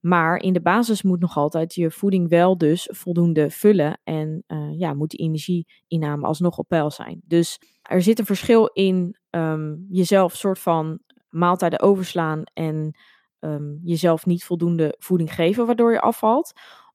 Maar 0.00 0.36
in 0.36 0.52
de 0.52 0.60
basis 0.62 1.02
moet 1.02 1.20
nog 1.20 1.36
altijd 1.36 1.74
je 1.74 1.90
voeding 1.90 2.28
wel 2.28 2.58
dus 2.58 2.88
voldoende 2.92 3.50
vullen 3.50 4.00
en 4.04 4.44
uh, 4.46 4.78
ja, 4.78 4.94
moet 4.94 5.18
energieinname 5.18 6.26
alsnog 6.26 6.58
op 6.58 6.68
peil 6.68 6.90
zijn. 6.90 7.20
Dus 7.24 7.60
er 7.82 8.02
zit 8.02 8.18
een 8.18 8.26
verschil 8.26 8.66
in 8.66 9.18
um, 9.30 9.86
jezelf 9.88 10.36
soort 10.36 10.58
van 10.58 11.00
maaltijden 11.28 11.80
overslaan 11.80 12.42
en 12.52 12.98
um, 13.40 13.80
jezelf 13.82 14.26
niet 14.26 14.44
voldoende 14.44 14.94
voeding 14.98 15.34
geven 15.34 15.66
waardoor 15.66 15.92
je 15.92 16.00
afvalt. 16.00 16.52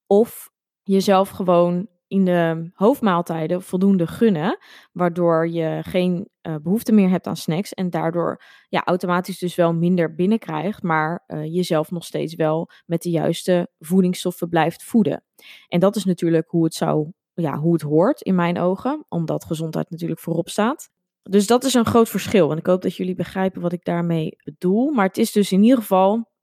Of 0.07 0.49
jezelf 0.85 1.29
gewoon 1.29 1.87
in 2.07 2.25
de 2.25 2.69
hoofdmaaltijden 2.73 3.61
voldoende 3.61 4.07
gunnen, 4.07 4.57
waardoor 4.91 5.47
je 5.49 5.79
geen 5.83 6.29
uh, 6.47 6.55
behoefte 6.61 6.91
meer 6.91 7.09
hebt 7.09 7.27
aan 7.27 7.37
snacks 7.37 7.73
en 7.73 7.89
daardoor 7.89 8.41
ja, 8.69 8.83
automatisch 8.83 9.39
dus 9.39 9.55
wel 9.55 9.73
minder 9.73 10.15
binnenkrijgt, 10.15 10.83
maar 10.83 11.23
uh, 11.27 11.43
jezelf 11.43 11.91
nog 11.91 12.05
steeds 12.05 12.35
wel 12.35 12.69
met 12.85 13.01
de 13.01 13.09
juiste 13.09 13.69
voedingsstoffen 13.79 14.49
blijft 14.49 14.83
voeden. 14.83 15.23
En 15.67 15.79
dat 15.79 15.95
is 15.95 16.05
natuurlijk 16.05 16.49
hoe 16.49 16.63
het 16.63 16.73
zou, 16.73 17.11
ja, 17.33 17.57
hoe 17.57 17.73
het 17.73 17.81
hoort 17.81 18.21
in 18.21 18.35
mijn 18.35 18.59
ogen, 18.59 19.05
omdat 19.09 19.45
gezondheid 19.45 19.89
natuurlijk 19.89 20.19
voorop 20.19 20.49
staat. 20.49 20.89
Dus 21.21 21.47
dat 21.47 21.63
is 21.63 21.73
een 21.73 21.85
groot 21.85 22.09
verschil 22.09 22.51
en 22.51 22.57
ik 22.57 22.65
hoop 22.65 22.81
dat 22.81 22.95
jullie 22.95 23.15
begrijpen 23.15 23.61
wat 23.61 23.73
ik 23.73 23.83
daarmee 23.83 24.35
bedoel. 24.43 24.91
Maar 24.91 25.07
het 25.07 25.17
is 25.17 25.31
dus 25.31 25.51
in 25.51 25.63
ieder 25.63 25.77
geval 25.77 26.33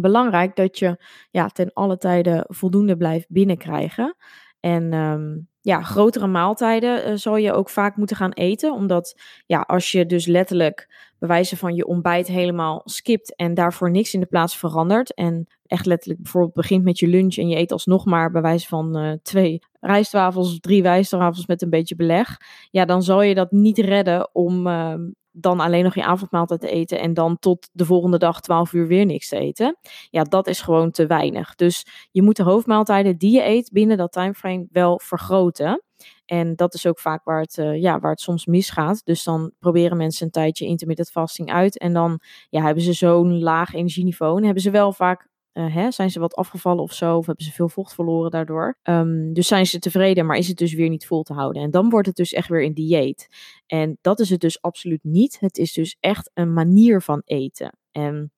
belangrijk 0.00 0.56
dat 0.56 0.78
je 0.78 1.04
ja, 1.30 1.48
ten 1.48 1.70
alle 1.72 1.98
tijde 1.98 2.44
voldoende 2.48 2.96
blijft 2.96 3.26
binnenkrijgen. 3.28 4.16
En 4.60 4.92
um, 4.92 5.48
ja, 5.60 5.82
grotere 5.82 6.26
maaltijden 6.26 7.08
uh, 7.08 7.16
zal 7.16 7.36
je 7.36 7.52
ook 7.52 7.70
vaak 7.70 7.96
moeten 7.96 8.16
gaan 8.16 8.32
eten. 8.32 8.72
Omdat 8.72 9.20
ja, 9.46 9.60
als 9.60 9.92
je 9.92 10.06
dus 10.06 10.26
letterlijk 10.26 11.06
bewijzen 11.18 11.56
van 11.56 11.74
je 11.74 11.86
ontbijt 11.86 12.26
helemaal 12.26 12.80
skipt 12.84 13.36
en 13.36 13.54
daarvoor 13.54 13.90
niks 13.90 14.14
in 14.14 14.20
de 14.20 14.26
plaats 14.26 14.56
verandert. 14.56 15.14
En 15.14 15.46
echt 15.66 15.86
letterlijk 15.86 16.22
bijvoorbeeld 16.22 16.54
begint 16.54 16.84
met 16.84 16.98
je 16.98 17.06
lunch 17.06 17.36
en 17.36 17.48
je 17.48 17.56
eet 17.56 17.72
alsnog 17.72 18.04
maar 18.04 18.30
bij 18.30 18.58
van 18.58 18.98
uh, 18.98 19.12
twee 19.22 19.58
rijstwafels 19.80 20.52
of 20.52 20.58
drie 20.58 20.82
rijstwafels 20.82 21.46
met 21.46 21.62
een 21.62 21.70
beetje 21.70 21.96
beleg. 21.96 22.36
Ja, 22.70 22.84
dan 22.84 23.02
zal 23.02 23.22
je 23.22 23.34
dat 23.34 23.50
niet 23.50 23.78
redden 23.78 24.34
om 24.34 24.66
uh, 24.66 24.94
dan 25.40 25.60
alleen 25.60 25.84
nog 25.84 25.94
je 25.94 26.04
avondmaaltijd 26.04 26.60
te 26.60 26.70
eten 26.70 27.00
en 27.00 27.14
dan 27.14 27.38
tot 27.38 27.68
de 27.72 27.84
volgende 27.84 28.18
dag 28.18 28.40
12 28.40 28.72
uur 28.72 28.86
weer 28.86 29.06
niks 29.06 29.28
te 29.28 29.36
eten. 29.36 29.78
Ja, 30.10 30.22
dat 30.22 30.46
is 30.46 30.60
gewoon 30.60 30.90
te 30.90 31.06
weinig. 31.06 31.54
Dus 31.54 31.86
je 32.10 32.22
moet 32.22 32.36
de 32.36 32.42
hoofdmaaltijden 32.42 33.18
die 33.18 33.32
je 33.32 33.44
eet 33.44 33.70
binnen 33.72 33.96
dat 33.96 34.12
timeframe 34.12 34.66
wel 34.70 35.00
vergroten. 35.02 35.82
En 36.24 36.56
dat 36.56 36.74
is 36.74 36.86
ook 36.86 36.98
vaak 36.98 37.24
waar 37.24 37.40
het, 37.40 37.56
uh, 37.56 37.80
ja, 37.80 37.98
waar 37.98 38.10
het 38.10 38.20
soms 38.20 38.46
misgaat. 38.46 39.00
Dus 39.04 39.24
dan 39.24 39.52
proberen 39.58 39.96
mensen 39.96 40.24
een 40.24 40.32
tijdje 40.32 40.66
intermittent 40.66 41.10
fasting 41.10 41.52
uit. 41.52 41.78
En 41.78 41.92
dan 41.92 42.20
ja, 42.48 42.62
hebben 42.62 42.82
ze 42.82 42.92
zo'n 42.92 43.38
laag 43.38 43.74
energieniveau. 43.74 44.36
En 44.36 44.44
hebben 44.44 44.62
ze 44.62 44.70
wel 44.70 44.92
vaak 44.92 45.28
uh, 45.58 45.74
hè, 45.74 45.90
zijn 45.90 46.10
ze 46.10 46.20
wat 46.20 46.34
afgevallen 46.34 46.82
of 46.82 46.92
zo? 46.92 47.16
Of 47.16 47.26
hebben 47.26 47.44
ze 47.44 47.52
veel 47.52 47.68
vocht 47.68 47.94
verloren 47.94 48.30
daardoor? 48.30 48.78
Um, 48.82 49.32
dus 49.32 49.46
zijn 49.46 49.66
ze 49.66 49.78
tevreden, 49.78 50.26
maar 50.26 50.36
is 50.36 50.48
het 50.48 50.56
dus 50.56 50.74
weer 50.74 50.88
niet 50.88 51.06
vol 51.06 51.22
te 51.22 51.32
houden? 51.32 51.62
En 51.62 51.70
dan 51.70 51.90
wordt 51.90 52.06
het 52.06 52.16
dus 52.16 52.32
echt 52.32 52.48
weer 52.48 52.64
een 52.64 52.74
dieet. 52.74 53.28
En 53.66 53.98
dat 54.00 54.20
is 54.20 54.30
het 54.30 54.40
dus 54.40 54.62
absoluut 54.62 55.04
niet. 55.04 55.40
Het 55.40 55.58
is 55.58 55.72
dus 55.72 55.96
echt 56.00 56.30
een 56.34 56.52
manier 56.52 57.02
van 57.02 57.22
eten. 57.24 57.78
En 57.90 58.32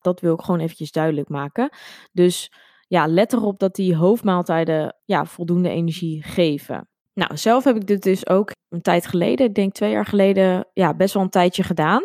dat 0.00 0.20
wil 0.20 0.34
ik 0.34 0.40
gewoon 0.40 0.60
eventjes 0.60 0.92
duidelijk 0.92 1.28
maken. 1.28 1.70
Dus 2.12 2.52
ja, 2.86 3.06
let 3.06 3.32
erop 3.32 3.58
dat 3.58 3.74
die 3.74 3.96
hoofdmaaltijden 3.96 4.96
ja, 5.04 5.24
voldoende 5.24 5.68
energie 5.68 6.22
geven. 6.22 6.88
Nou, 7.14 7.36
zelf 7.36 7.64
heb 7.64 7.76
ik 7.76 7.86
dit 7.86 8.02
dus 8.02 8.26
ook 8.26 8.50
een 8.68 8.82
tijd 8.82 9.06
geleden, 9.06 9.46
ik 9.46 9.54
denk 9.54 9.72
twee 9.72 9.90
jaar 9.90 10.06
geleden, 10.06 10.68
ja, 10.72 10.94
best 10.94 11.14
wel 11.14 11.22
een 11.22 11.30
tijdje 11.30 11.62
gedaan 11.62 12.02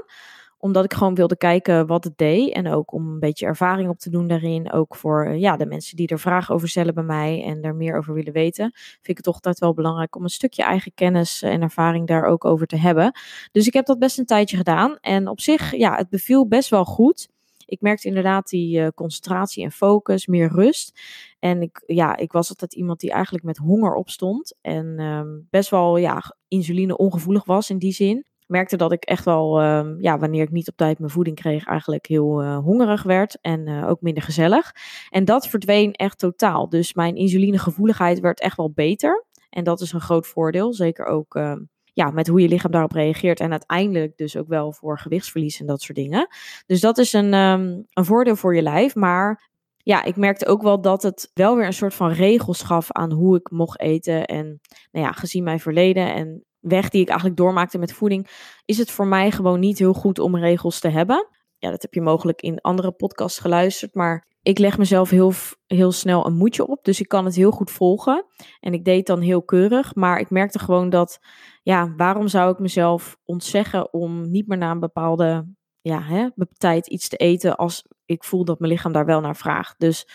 omdat 0.65 0.83
ik 0.83 0.93
gewoon 0.93 1.15
wilde 1.15 1.37
kijken 1.37 1.87
wat 1.87 2.03
het 2.03 2.17
deed. 2.17 2.53
En 2.53 2.67
ook 2.67 2.91
om 2.93 3.07
een 3.07 3.19
beetje 3.19 3.45
ervaring 3.45 3.89
op 3.89 3.99
te 3.99 4.09
doen 4.09 4.27
daarin. 4.27 4.71
Ook 4.71 4.95
voor 4.95 5.35
ja, 5.35 5.57
de 5.57 5.65
mensen 5.65 5.97
die 5.97 6.07
er 6.07 6.19
vragen 6.19 6.55
over 6.55 6.69
stellen 6.69 6.93
bij 6.93 7.03
mij 7.03 7.43
en 7.43 7.61
er 7.61 7.75
meer 7.75 7.97
over 7.97 8.13
willen 8.13 8.33
weten. 8.33 8.71
Vind 8.73 9.07
ik 9.07 9.15
het 9.15 9.25
toch 9.25 9.33
altijd 9.33 9.59
wel 9.59 9.73
belangrijk 9.73 10.15
om 10.15 10.23
een 10.23 10.29
stukje 10.29 10.63
eigen 10.63 10.91
kennis 10.95 11.41
en 11.41 11.61
ervaring 11.61 12.07
daar 12.07 12.25
ook 12.25 12.45
over 12.45 12.67
te 12.67 12.77
hebben. 12.77 13.11
Dus 13.51 13.67
ik 13.67 13.73
heb 13.73 13.85
dat 13.85 13.99
best 13.99 14.17
een 14.17 14.25
tijdje 14.25 14.57
gedaan. 14.57 14.97
En 15.01 15.27
op 15.27 15.39
zich, 15.39 15.75
ja, 15.75 15.95
het 15.95 16.09
beviel 16.09 16.47
best 16.47 16.69
wel 16.69 16.85
goed. 16.85 17.29
Ik 17.65 17.81
merkte 17.81 18.07
inderdaad 18.07 18.49
die 18.49 18.79
uh, 18.79 18.87
concentratie 18.95 19.63
en 19.63 19.71
focus, 19.71 20.27
meer 20.27 20.51
rust. 20.51 20.99
En 21.39 21.61
ik, 21.61 21.83
ja, 21.85 22.17
ik 22.17 22.31
was 22.31 22.49
altijd 22.49 22.73
iemand 22.73 22.99
die 22.99 23.11
eigenlijk 23.11 23.43
met 23.43 23.57
honger 23.57 23.93
opstond. 23.93 24.55
En 24.61 24.99
um, 24.99 25.47
best 25.49 25.69
wel 25.69 25.97
ja, 25.97 26.35
insuline 26.47 26.97
ongevoelig 26.97 27.45
was 27.45 27.69
in 27.69 27.77
die 27.77 27.93
zin 27.93 28.25
merkte 28.45 28.77
dat 28.77 28.91
ik 28.91 29.03
echt 29.03 29.25
wel, 29.25 29.61
uh, 29.61 29.85
ja, 29.97 30.19
wanneer 30.19 30.41
ik 30.41 30.51
niet 30.51 30.69
op 30.69 30.77
tijd 30.77 30.99
mijn 30.99 31.11
voeding 31.11 31.35
kreeg, 31.35 31.65
eigenlijk 31.65 32.05
heel 32.05 32.43
uh, 32.43 32.57
hongerig 32.57 33.03
werd 33.03 33.37
en 33.41 33.67
uh, 33.67 33.89
ook 33.89 34.01
minder 34.01 34.23
gezellig. 34.23 34.71
En 35.09 35.25
dat 35.25 35.47
verdween 35.47 35.93
echt 35.93 36.19
totaal. 36.19 36.69
Dus 36.69 36.93
mijn 36.93 37.15
insulinegevoeligheid 37.15 38.19
werd 38.19 38.39
echt 38.39 38.57
wel 38.57 38.71
beter. 38.71 39.25
En 39.49 39.63
dat 39.63 39.81
is 39.81 39.91
een 39.91 40.01
groot 40.01 40.27
voordeel. 40.27 40.73
Zeker 40.73 41.05
ook 41.05 41.35
uh, 41.35 41.55
ja, 41.93 42.11
met 42.11 42.27
hoe 42.27 42.41
je 42.41 42.47
lichaam 42.47 42.71
daarop 42.71 42.91
reageert. 42.91 43.39
En 43.39 43.51
uiteindelijk 43.51 44.17
dus 44.17 44.37
ook 44.37 44.47
wel 44.47 44.73
voor 44.73 44.99
gewichtsverlies 44.99 45.59
en 45.59 45.65
dat 45.65 45.81
soort 45.81 45.97
dingen. 45.97 46.27
Dus 46.65 46.81
dat 46.81 46.97
is 46.97 47.13
een, 47.13 47.33
um, 47.33 47.85
een 47.93 48.05
voordeel 48.05 48.35
voor 48.35 48.55
je 48.55 48.61
lijf. 48.61 48.95
Maar 48.95 49.49
ja, 49.77 50.03
ik 50.03 50.15
merkte 50.15 50.45
ook 50.45 50.61
wel 50.61 50.81
dat 50.81 51.03
het 51.03 51.31
wel 51.33 51.55
weer 51.55 51.65
een 51.65 51.73
soort 51.73 51.93
van 51.93 52.11
regels 52.11 52.61
gaf 52.61 52.91
aan 52.91 53.11
hoe 53.11 53.35
ik 53.37 53.49
mocht 53.49 53.79
eten. 53.79 54.25
En 54.25 54.59
nou 54.91 55.05
ja, 55.05 55.11
gezien 55.11 55.43
mijn 55.43 55.59
verleden 55.59 56.13
en 56.13 56.43
weg 56.67 56.89
die 56.89 57.01
ik 57.01 57.07
eigenlijk 57.07 57.37
doormaakte 57.37 57.77
met 57.77 57.93
voeding, 57.93 58.27
is 58.65 58.77
het 58.77 58.91
voor 58.91 59.07
mij 59.07 59.31
gewoon 59.31 59.59
niet 59.59 59.79
heel 59.79 59.93
goed 59.93 60.19
om 60.19 60.37
regels 60.37 60.79
te 60.79 60.89
hebben. 60.89 61.27
Ja, 61.57 61.69
dat 61.69 61.81
heb 61.81 61.93
je 61.93 62.01
mogelijk 62.01 62.41
in 62.41 62.61
andere 62.61 62.91
podcasts 62.91 63.39
geluisterd, 63.39 63.93
maar 63.93 64.27
ik 64.41 64.57
leg 64.57 64.77
mezelf 64.77 65.09
heel, 65.09 65.33
heel 65.67 65.91
snel 65.91 66.25
een 66.25 66.35
moedje 66.35 66.67
op, 66.67 66.83
dus 66.83 66.99
ik 66.99 67.07
kan 67.07 67.25
het 67.25 67.35
heel 67.35 67.51
goed 67.51 67.71
volgen. 67.71 68.25
En 68.59 68.73
ik 68.73 68.85
deed 68.85 69.07
dan 69.07 69.21
heel 69.21 69.43
keurig, 69.43 69.95
maar 69.95 70.19
ik 70.19 70.29
merkte 70.29 70.59
gewoon 70.59 70.89
dat, 70.89 71.19
ja, 71.63 71.93
waarom 71.97 72.27
zou 72.27 72.51
ik 72.51 72.59
mezelf 72.59 73.17
ontzeggen 73.23 73.93
om 73.93 74.31
niet 74.31 74.47
meer 74.47 74.57
na 74.57 74.71
een 74.71 74.79
bepaalde 74.79 75.47
ja, 75.81 76.01
hè, 76.01 76.27
tijd 76.57 76.87
iets 76.87 77.07
te 77.07 77.17
eten 77.17 77.55
als 77.55 77.85
ik 78.05 78.23
voel 78.23 78.45
dat 78.45 78.59
mijn 78.59 78.71
lichaam 78.71 78.91
daar 78.91 79.05
wel 79.05 79.21
naar 79.21 79.35
vraagt. 79.35 79.79
Dus 79.79 80.07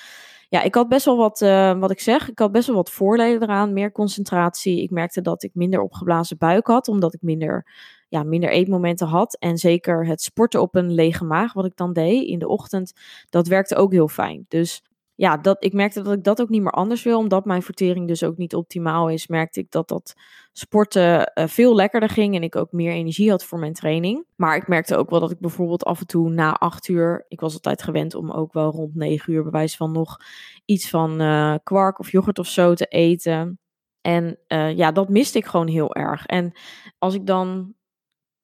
ja, 0.51 0.63
ik 0.63 0.75
had 0.75 0.89
best 0.89 1.05
wel 1.05 1.17
wat, 1.17 1.41
uh, 1.41 1.79
wat 1.79 1.91
ik 1.91 2.01
zeg, 2.01 2.29
ik 2.29 2.39
had 2.39 2.53
best 2.53 2.67
wel 2.67 2.77
wat 2.77 2.91
voordelen 2.91 3.43
eraan. 3.43 3.73
Meer 3.73 3.93
concentratie. 3.93 4.83
Ik 4.83 4.91
merkte 4.91 5.21
dat 5.21 5.43
ik 5.43 5.51
minder 5.55 5.81
opgeblazen 5.81 6.39
buik 6.39 6.67
had, 6.67 6.89
omdat 6.89 7.15
ik 7.15 7.23
minder, 7.23 7.67
ja, 8.09 8.23
minder 8.23 8.51
eetmomenten 8.51 9.07
had. 9.07 9.37
En 9.39 9.59
zeker 9.59 10.07
het 10.07 10.23
sporten 10.23 10.61
op 10.61 10.75
een 10.75 10.93
lege 10.95 11.25
maag, 11.25 11.53
wat 11.53 11.65
ik 11.65 11.77
dan 11.77 11.93
deed 11.93 12.29
in 12.29 12.39
de 12.39 12.49
ochtend, 12.49 12.93
dat 13.29 13.47
werkte 13.47 13.77
ook 13.77 13.93
heel 13.93 14.09
fijn. 14.09 14.45
Dus 14.49 14.83
ja, 15.21 15.37
dat, 15.37 15.65
ik 15.65 15.73
merkte 15.73 16.03
dat 16.03 16.13
ik 16.13 16.25
dat 16.25 16.41
ook 16.41 16.49
niet 16.49 16.63
meer 16.63 16.73
anders 16.73 17.03
wil. 17.03 17.19
Omdat 17.19 17.45
mijn 17.45 17.63
vertering 17.63 18.09
dus 18.09 18.23
ook 18.23 18.37
niet 18.37 18.55
optimaal 18.55 19.09
is, 19.09 19.27
merkte 19.27 19.61
ik 19.61 19.71
dat 19.71 19.89
dat 19.89 20.15
sporten 20.53 21.33
uh, 21.35 21.47
veel 21.47 21.75
lekkerder 21.75 22.09
ging. 22.09 22.35
En 22.35 22.43
ik 22.43 22.57
ook 22.57 22.73
meer 22.73 22.93
energie 22.93 23.31
had 23.31 23.45
voor 23.45 23.59
mijn 23.59 23.73
training. 23.73 24.25
Maar 24.37 24.57
ik 24.57 24.69
merkte 24.69 24.97
ook 24.97 25.11
wel 25.11 25.21
dat 25.21 25.31
ik 25.31 25.39
bijvoorbeeld 25.39 25.85
af 25.85 26.01
en 26.01 26.07
toe 26.07 26.31
na 26.31 26.59
acht 26.59 26.89
uur. 26.89 27.25
Ik 27.29 27.41
was 27.41 27.53
altijd 27.53 27.83
gewend 27.83 28.15
om 28.15 28.31
ook 28.31 28.53
wel 28.53 28.71
rond 28.71 28.95
negen 28.95 29.33
uur 29.33 29.45
bewijs 29.45 29.77
van 29.77 29.93
nog 29.93 30.17
iets 30.65 30.91
van 30.91 31.23
uh, 31.23 31.55
kwark 31.63 31.99
of 31.99 32.11
yoghurt 32.11 32.39
of 32.39 32.47
zo 32.47 32.75
te 32.75 32.87
eten. 32.87 33.59
En 34.01 34.39
uh, 34.49 34.77
ja, 34.77 34.93
dat 34.93 35.09
miste 35.09 35.39
ik 35.39 35.47
gewoon 35.47 35.69
heel 35.69 35.95
erg. 35.95 36.27
En 36.27 36.53
als 36.99 37.15
ik 37.15 37.27
dan 37.27 37.75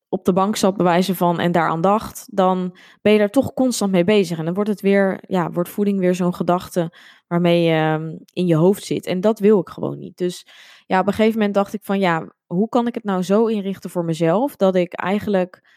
op 0.09 0.25
de 0.25 0.33
bank 0.33 0.57
zat 0.57 0.77
bewijzen 0.77 1.17
van 1.17 1.41
en 1.41 1.53
daaraan 1.53 1.81
dacht, 1.81 2.29
dan 2.37 2.77
ben 3.03 3.13
je 3.13 3.19
daar 3.19 3.31
toch 3.31 3.53
constant 3.55 3.93
mee 3.93 4.05
bezig. 4.05 4.39
En 4.39 4.45
dan 4.45 4.55
wordt 4.55 4.71
het 4.71 4.81
weer, 4.81 5.25
ja, 5.27 5.51
wordt 5.51 5.69
voeding 5.69 5.99
weer 5.99 6.15
zo'n 6.15 6.35
gedachte 6.35 6.93
waarmee 7.27 7.63
je 7.63 7.99
um, 8.01 8.19
in 8.33 8.47
je 8.47 8.57
hoofd 8.57 8.85
zit. 8.85 9.07
En 9.07 9.21
dat 9.21 9.39
wil 9.39 9.61
ik 9.61 9.69
gewoon 9.69 9.99
niet. 9.99 10.17
Dus 10.17 10.47
ja, 10.87 11.01
op 11.01 11.07
een 11.07 11.13
gegeven 11.13 11.39
moment 11.39 11.55
dacht 11.55 11.73
ik 11.73 11.85
van 11.85 11.99
ja, 11.99 12.33
hoe 12.47 12.69
kan 12.69 12.87
ik 12.87 12.95
het 12.95 13.05
nou 13.05 13.23
zo 13.23 13.47
inrichten 13.47 13.91
voor 13.91 14.05
mezelf 14.05 14.57
dat 14.57 14.75
ik 14.75 14.93
eigenlijk 14.93 15.75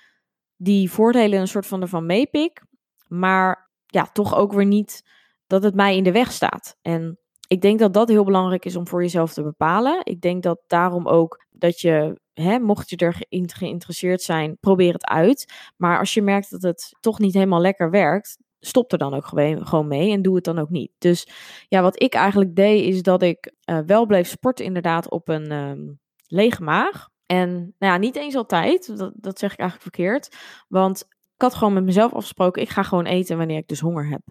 die 0.56 0.92
voordelen 0.92 1.40
een 1.40 1.48
soort 1.48 1.68
van 1.68 1.82
ervan 1.82 2.06
meepik, 2.06 2.64
maar 3.08 3.72
ja, 3.86 4.10
toch 4.14 4.36
ook 4.36 4.54
weer 4.54 4.66
niet 4.66 5.04
dat 5.48 5.64
het 5.64 5.76
mij 5.76 5.96
in 5.96 6.04
de 6.04 6.12
weg 6.12 6.32
staat. 6.32 6.78
En 6.82 7.20
ik 7.48 7.62
denk 7.62 7.80
dat 7.80 7.94
dat 7.94 8.10
heel 8.10 8.24
belangrijk 8.24 8.66
is 8.66 8.76
om 8.76 8.88
voor 8.88 9.02
jezelf 9.02 9.34
te 9.34 9.44
bepalen. 9.44 10.02
Ik 10.04 10.22
denk 10.22 10.44
dat 10.44 10.62
daarom 10.68 11.08
ook 11.08 11.46
dat 11.50 11.80
je, 11.80 12.20
hè, 12.42 12.60
mocht 12.60 12.90
je 12.90 12.98
er 12.98 13.22
geïnteresseerd 13.32 14.22
zijn, 14.22 14.58
probeer 14.60 14.94
het 14.94 15.06
uit. 15.06 15.54
Maar 15.78 16.00
als 16.00 16.14
je 16.14 16.22
merkt 16.22 16.50
dat 16.50 16.62
het 16.62 16.96
toch 17.00 17.20
niet 17.20 17.34
helemaal 17.34 17.62
lekker 17.62 17.90
werkt, 17.90 18.38
stop 18.60 18.92
er 18.92 18.98
dan 18.98 19.14
ook 19.14 19.26
gewoon 19.68 19.88
mee 19.88 20.12
en 20.12 20.22
doe 20.22 20.36
het 20.36 20.44
dan 20.44 20.60
ook 20.60 20.70
niet. 20.70 20.92
Dus 20.98 21.28
ja, 21.68 21.82
wat 21.82 22.02
ik 22.02 22.14
eigenlijk 22.14 22.56
deed, 22.56 22.86
is 22.86 23.02
dat 23.02 23.22
ik 23.22 23.54
uh, 23.70 23.80
wel 23.86 24.06
bleef 24.06 24.28
sporten, 24.28 24.66
inderdaad, 24.66 25.10
op 25.10 25.28
een 25.28 25.52
um, 25.52 26.00
lege 26.28 26.64
maag. 26.64 27.10
En 27.26 27.52
nou 27.54 27.94
ja, 27.94 27.98
niet 27.98 28.16
eens 28.16 28.36
altijd, 28.36 28.98
dat, 28.98 29.12
dat 29.16 29.40
zeg 29.40 29.54
ik 29.54 29.60
eigenlijk 29.60 29.96
verkeerd. 29.96 30.36
Want 30.68 31.06
ik 31.36 31.46
had 31.46 31.56
gewoon 31.56 31.74
met 31.74 31.84
mezelf 31.84 32.14
afgesproken, 32.14 32.62
ik 32.62 32.70
ga 32.70 32.84
gewoon 32.84 33.06
eten 33.06 33.38
wanneer 33.38 33.58
ik 33.58 33.68
dus 33.68 33.80
honger 33.80 34.10
heb. 34.10 34.22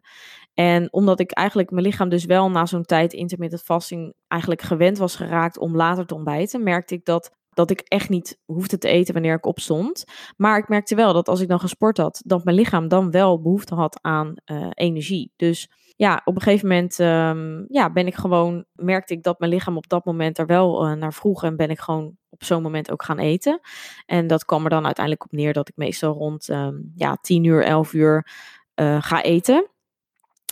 En 0.55 0.93
omdat 0.93 1.21
ik 1.21 1.31
eigenlijk 1.31 1.71
mijn 1.71 1.85
lichaam 1.85 2.09
dus 2.09 2.25
wel 2.25 2.51
na 2.51 2.67
zo'n 2.67 2.85
tijd 2.85 3.13
intermittent 3.13 3.63
fasting 3.63 4.15
eigenlijk 4.27 4.63
gewend 4.63 4.99
was 4.99 5.17
geraakt 5.17 5.59
om 5.59 5.77
later 5.77 6.07
te 6.07 6.15
ontbijten, 6.15 6.63
merkte 6.63 6.95
ik 6.95 7.05
dat, 7.05 7.31
dat 7.59 7.71
ik 7.71 7.81
echt 7.81 8.09
niet 8.09 8.39
hoefde 8.45 8.79
te 8.79 8.89
eten 8.89 9.15
wanneer 9.15 9.35
ik 9.35 9.47
opstond. 9.47 10.05
Maar 10.37 10.59
ik 10.59 10.69
merkte 10.69 10.95
wel 10.95 11.13
dat 11.13 11.29
als 11.29 11.41
ik 11.41 11.49
dan 11.49 11.61
gesport 11.61 11.97
had, 11.97 12.23
dat 12.25 12.45
mijn 12.45 12.57
lichaam 12.57 12.89
dan 12.89 13.11
wel 13.11 13.41
behoefte 13.41 13.75
had 13.75 13.99
aan 14.03 14.35
uh, 14.47 14.67
energie. 14.75 15.33
Dus 15.37 15.71
ja, 15.97 16.23
op 16.25 16.35
een 16.35 16.43
gegeven 16.43 16.69
moment 16.69 16.99
um, 16.99 17.65
ja, 17.69 17.93
ben 17.93 18.07
ik 18.07 18.15
gewoon, 18.15 18.65
merkte 18.73 19.15
ik 19.15 19.23
dat 19.23 19.39
mijn 19.39 19.51
lichaam 19.51 19.77
op 19.77 19.89
dat 19.89 20.05
moment 20.05 20.39
er 20.39 20.47
wel 20.47 20.87
uh, 20.87 20.93
naar 20.93 21.13
vroeg 21.13 21.45
en 21.45 21.57
ben 21.57 21.71
ik 21.71 21.79
gewoon 21.79 22.17
op 22.29 22.45
zo'n 22.45 22.63
moment 22.63 22.91
ook 22.91 23.03
gaan 23.03 23.19
eten. 23.19 23.61
En 24.07 24.27
dat 24.27 24.45
kwam 24.45 24.65
er 24.65 24.71
dan 24.71 24.85
uiteindelijk 24.85 25.25
op 25.25 25.33
neer 25.33 25.53
dat 25.53 25.69
ik 25.69 25.77
meestal 25.77 26.13
rond 26.13 26.49
um, 26.49 26.93
ja, 26.95 27.17
10 27.21 27.45
uur, 27.45 27.65
11 27.65 27.93
uur 27.93 28.31
uh, 28.75 29.03
ga 29.03 29.23
eten. 29.23 29.71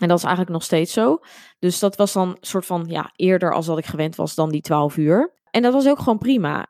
En 0.01 0.09
dat 0.09 0.19
is 0.19 0.25
eigenlijk 0.25 0.53
nog 0.53 0.63
steeds 0.63 0.93
zo. 0.93 1.19
Dus 1.59 1.79
dat 1.79 1.97
was 1.97 2.13
dan 2.13 2.37
soort 2.41 2.67
van 2.67 2.85
ja, 2.89 3.13
eerder 3.17 3.55
als 3.55 3.67
dat 3.67 3.79
ik 3.79 3.87
gewend 3.87 4.17
was 4.17 4.35
dan 4.35 4.51
die 4.51 4.61
12 4.61 4.97
uur. 4.97 5.35
En 5.51 5.63
dat 5.63 5.73
was 5.73 5.89
ook 5.89 5.99
gewoon 5.99 6.19
prima. 6.19 6.67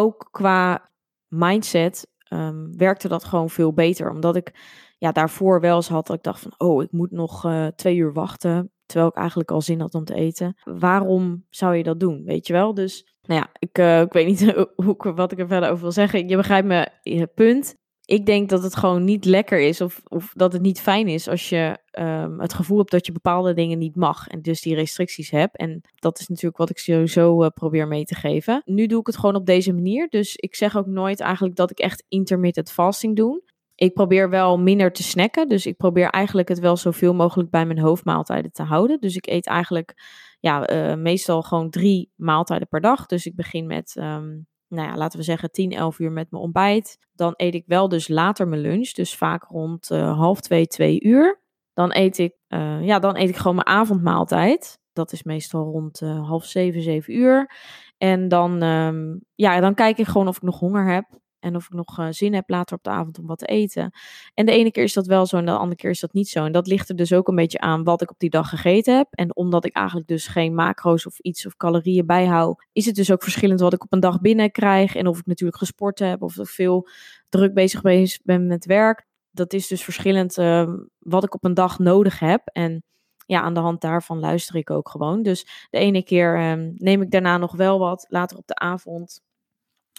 Ook 0.00 0.28
qua 0.30 0.90
mindset 1.28 2.06
um, 2.32 2.76
werkte 2.76 3.08
dat 3.08 3.24
gewoon 3.24 3.50
veel 3.50 3.72
beter. 3.72 4.10
Omdat 4.10 4.36
ik 4.36 4.52
ja, 4.98 5.12
daarvoor 5.12 5.60
wel 5.60 5.76
eens 5.76 5.88
had 5.88 6.06
dat 6.06 6.16
ik 6.16 6.22
dacht 6.22 6.40
van, 6.40 6.54
oh, 6.58 6.82
ik 6.82 6.92
moet 6.92 7.10
nog 7.10 7.46
uh, 7.46 7.66
twee 7.66 7.96
uur 7.96 8.12
wachten. 8.12 8.72
Terwijl 8.86 9.10
ik 9.10 9.16
eigenlijk 9.16 9.50
al 9.50 9.60
zin 9.60 9.80
had 9.80 9.94
om 9.94 10.04
te 10.04 10.14
eten. 10.14 10.56
Waarom 10.64 11.46
zou 11.50 11.74
je 11.76 11.82
dat 11.82 12.00
doen? 12.00 12.24
Weet 12.24 12.46
je 12.46 12.52
wel? 12.52 12.74
Dus, 12.74 13.16
nou 13.22 13.40
ja, 13.40 13.50
ik, 13.58 13.78
uh, 13.78 14.00
ik 14.00 14.12
weet 14.12 14.26
niet 14.26 14.54
hoe, 14.84 15.12
wat 15.14 15.32
ik 15.32 15.38
er 15.38 15.48
verder 15.48 15.70
over 15.70 15.82
wil 15.82 15.92
zeggen. 15.92 16.28
Je 16.28 16.36
begrijpt 16.36 16.66
me, 16.66 17.26
punt 17.34 17.76
ik 18.10 18.26
denk 18.26 18.48
dat 18.48 18.62
het 18.62 18.76
gewoon 18.76 19.04
niet 19.04 19.24
lekker 19.24 19.60
is 19.60 19.80
of, 19.80 20.00
of 20.08 20.32
dat 20.36 20.52
het 20.52 20.62
niet 20.62 20.80
fijn 20.80 21.08
is 21.08 21.28
als 21.28 21.48
je 21.48 21.78
ehm, 21.90 22.38
het 22.38 22.54
gevoel 22.54 22.78
hebt 22.78 22.90
dat 22.90 23.06
je 23.06 23.12
bepaalde 23.12 23.54
dingen 23.54 23.78
niet 23.78 23.96
mag 23.96 24.28
en 24.28 24.42
dus 24.42 24.60
die 24.60 24.74
restricties 24.74 25.30
hebt. 25.30 25.56
En 25.56 25.80
dat 25.94 26.18
is 26.18 26.28
natuurlijk 26.28 26.56
wat 26.56 26.70
ik 26.70 26.78
sowieso 26.78 27.42
uh, 27.42 27.48
probeer 27.48 27.88
mee 27.88 28.04
te 28.04 28.14
geven. 28.14 28.62
Nu 28.64 28.86
doe 28.86 29.00
ik 29.00 29.06
het 29.06 29.16
gewoon 29.16 29.34
op 29.34 29.46
deze 29.46 29.72
manier. 29.72 30.08
Dus 30.08 30.36
ik 30.36 30.54
zeg 30.54 30.76
ook 30.76 30.86
nooit 30.86 31.20
eigenlijk 31.20 31.56
dat 31.56 31.70
ik 31.70 31.78
echt 31.78 32.04
intermittent 32.08 32.72
fasting 32.72 33.16
doe. 33.16 33.42
Ik 33.74 33.94
probeer 33.94 34.30
wel 34.30 34.58
minder 34.58 34.92
te 34.92 35.02
snacken. 35.02 35.48
Dus 35.48 35.66
ik 35.66 35.76
probeer 35.76 36.10
eigenlijk 36.10 36.48
het 36.48 36.58
wel 36.58 36.76
zoveel 36.76 37.14
mogelijk 37.14 37.50
bij 37.50 37.66
mijn 37.66 37.78
hoofdmaaltijden 37.78 38.52
te 38.52 38.62
houden. 38.62 39.00
Dus 39.00 39.16
ik 39.16 39.26
eet 39.26 39.46
eigenlijk 39.46 39.94
ja, 40.40 40.70
uh, 40.70 40.96
meestal 40.96 41.42
gewoon 41.42 41.70
drie 41.70 42.12
maaltijden 42.16 42.68
per 42.68 42.80
dag. 42.80 43.06
Dus 43.06 43.26
ik 43.26 43.34
begin 43.34 43.66
met 43.66 43.96
um, 43.98 44.46
nou 44.70 44.88
ja, 44.88 44.96
laten 44.96 45.18
we 45.18 45.24
zeggen 45.24 45.50
10, 45.50 45.72
11 45.72 45.98
uur 45.98 46.12
met 46.12 46.30
mijn 46.30 46.42
ontbijt. 46.42 46.98
Dan 47.12 47.34
eet 47.36 47.54
ik 47.54 47.64
wel 47.66 47.88
dus 47.88 48.08
later 48.08 48.48
mijn 48.48 48.60
lunch, 48.60 48.90
dus 48.90 49.16
vaak 49.16 49.44
rond 49.44 49.90
uh, 49.90 50.18
half 50.18 50.40
2, 50.40 50.66
2 50.66 51.00
uur. 51.02 51.40
Dan 51.72 51.94
eet 51.94 52.18
ik, 52.18 52.34
uh, 52.48 52.84
ja, 52.84 52.98
dan 52.98 53.16
eet 53.16 53.28
ik 53.28 53.36
gewoon 53.36 53.54
mijn 53.54 53.66
avondmaaltijd. 53.66 54.78
Dat 54.92 55.12
is 55.12 55.22
meestal 55.22 55.64
rond 55.64 56.00
uh, 56.00 56.28
half 56.28 56.44
7, 56.44 56.82
7 56.82 57.16
uur. 57.16 57.50
En 57.98 58.28
dan, 58.28 58.62
um, 58.62 59.20
ja, 59.34 59.60
dan 59.60 59.74
kijk 59.74 59.98
ik 59.98 60.06
gewoon 60.06 60.28
of 60.28 60.36
ik 60.36 60.42
nog 60.42 60.58
honger 60.58 60.92
heb. 60.92 61.04
En 61.40 61.56
of 61.56 61.64
ik 61.64 61.72
nog 61.72 61.98
uh, 61.98 62.06
zin 62.10 62.34
heb 62.34 62.48
later 62.48 62.76
op 62.76 62.82
de 62.82 62.90
avond 62.90 63.18
om 63.18 63.26
wat 63.26 63.38
te 63.38 63.46
eten. 63.46 63.92
En 64.34 64.46
de 64.46 64.52
ene 64.52 64.70
keer 64.70 64.82
is 64.82 64.92
dat 64.92 65.06
wel 65.06 65.26
zo 65.26 65.36
en 65.36 65.44
de 65.44 65.52
andere 65.52 65.76
keer 65.76 65.90
is 65.90 66.00
dat 66.00 66.12
niet 66.12 66.28
zo. 66.28 66.44
En 66.44 66.52
dat 66.52 66.66
ligt 66.66 66.88
er 66.88 66.96
dus 66.96 67.12
ook 67.12 67.28
een 67.28 67.34
beetje 67.34 67.60
aan 67.60 67.84
wat 67.84 68.02
ik 68.02 68.10
op 68.10 68.18
die 68.18 68.30
dag 68.30 68.48
gegeten 68.48 68.96
heb. 68.96 69.06
En 69.10 69.36
omdat 69.36 69.64
ik 69.64 69.74
eigenlijk 69.74 70.06
dus 70.06 70.26
geen 70.26 70.54
macro's 70.54 71.06
of 71.06 71.18
iets 71.18 71.46
of 71.46 71.56
calorieën 71.56 72.06
bijhoud, 72.06 72.66
is 72.72 72.86
het 72.86 72.94
dus 72.94 73.12
ook 73.12 73.22
verschillend 73.22 73.60
wat 73.60 73.72
ik 73.72 73.82
op 73.82 73.92
een 73.92 74.00
dag 74.00 74.20
binnenkrijg. 74.20 74.94
En 74.94 75.06
of 75.06 75.18
ik 75.18 75.26
natuurlijk 75.26 75.58
gesport 75.58 75.98
heb 75.98 76.22
of 76.22 76.36
ik 76.36 76.46
veel 76.46 76.88
druk 77.28 77.54
bezig 77.54 77.80
ben 78.22 78.46
met 78.46 78.64
werk. 78.64 79.06
Dat 79.30 79.52
is 79.52 79.66
dus 79.66 79.84
verschillend 79.84 80.38
uh, 80.38 80.72
wat 80.98 81.24
ik 81.24 81.34
op 81.34 81.44
een 81.44 81.54
dag 81.54 81.78
nodig 81.78 82.18
heb. 82.18 82.42
En 82.44 82.82
ja, 83.26 83.40
aan 83.40 83.54
de 83.54 83.60
hand 83.60 83.80
daarvan 83.80 84.18
luister 84.18 84.56
ik 84.56 84.70
ook 84.70 84.88
gewoon. 84.88 85.22
Dus 85.22 85.68
de 85.70 85.78
ene 85.78 86.02
keer 86.02 86.38
uh, 86.38 86.70
neem 86.74 87.02
ik 87.02 87.10
daarna 87.10 87.36
nog 87.36 87.56
wel 87.56 87.78
wat. 87.78 88.06
Later 88.08 88.36
op 88.36 88.46
de 88.46 88.54
avond 88.54 89.20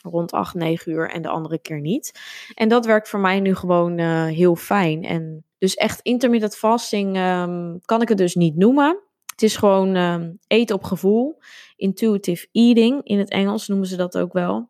rond 0.01 0.31
8, 0.31 0.53
9 0.53 0.91
uur 0.91 1.09
en 1.09 1.21
de 1.21 1.29
andere 1.29 1.59
keer 1.59 1.81
niet. 1.81 2.19
En 2.53 2.69
dat 2.69 2.85
werkt 2.85 3.09
voor 3.09 3.19
mij 3.19 3.39
nu 3.39 3.55
gewoon 3.55 3.99
uh, 3.99 4.25
heel 4.25 4.55
fijn. 4.55 5.03
En 5.03 5.45
dus 5.57 5.75
echt 5.75 5.99
intermittent 6.01 6.55
fasting 6.57 7.17
um, 7.17 7.79
kan 7.85 8.01
ik 8.01 8.09
het 8.09 8.17
dus 8.17 8.35
niet 8.35 8.55
noemen. 8.55 8.99
Het 9.25 9.41
is 9.41 9.55
gewoon 9.55 9.95
um, 9.95 10.37
eten 10.47 10.75
op 10.75 10.83
gevoel. 10.83 11.39
Intuitive 11.75 12.47
eating 12.51 13.03
in 13.03 13.19
het 13.19 13.29
Engels 13.29 13.67
noemen 13.67 13.87
ze 13.87 13.95
dat 13.95 14.17
ook 14.17 14.33
wel. 14.33 14.69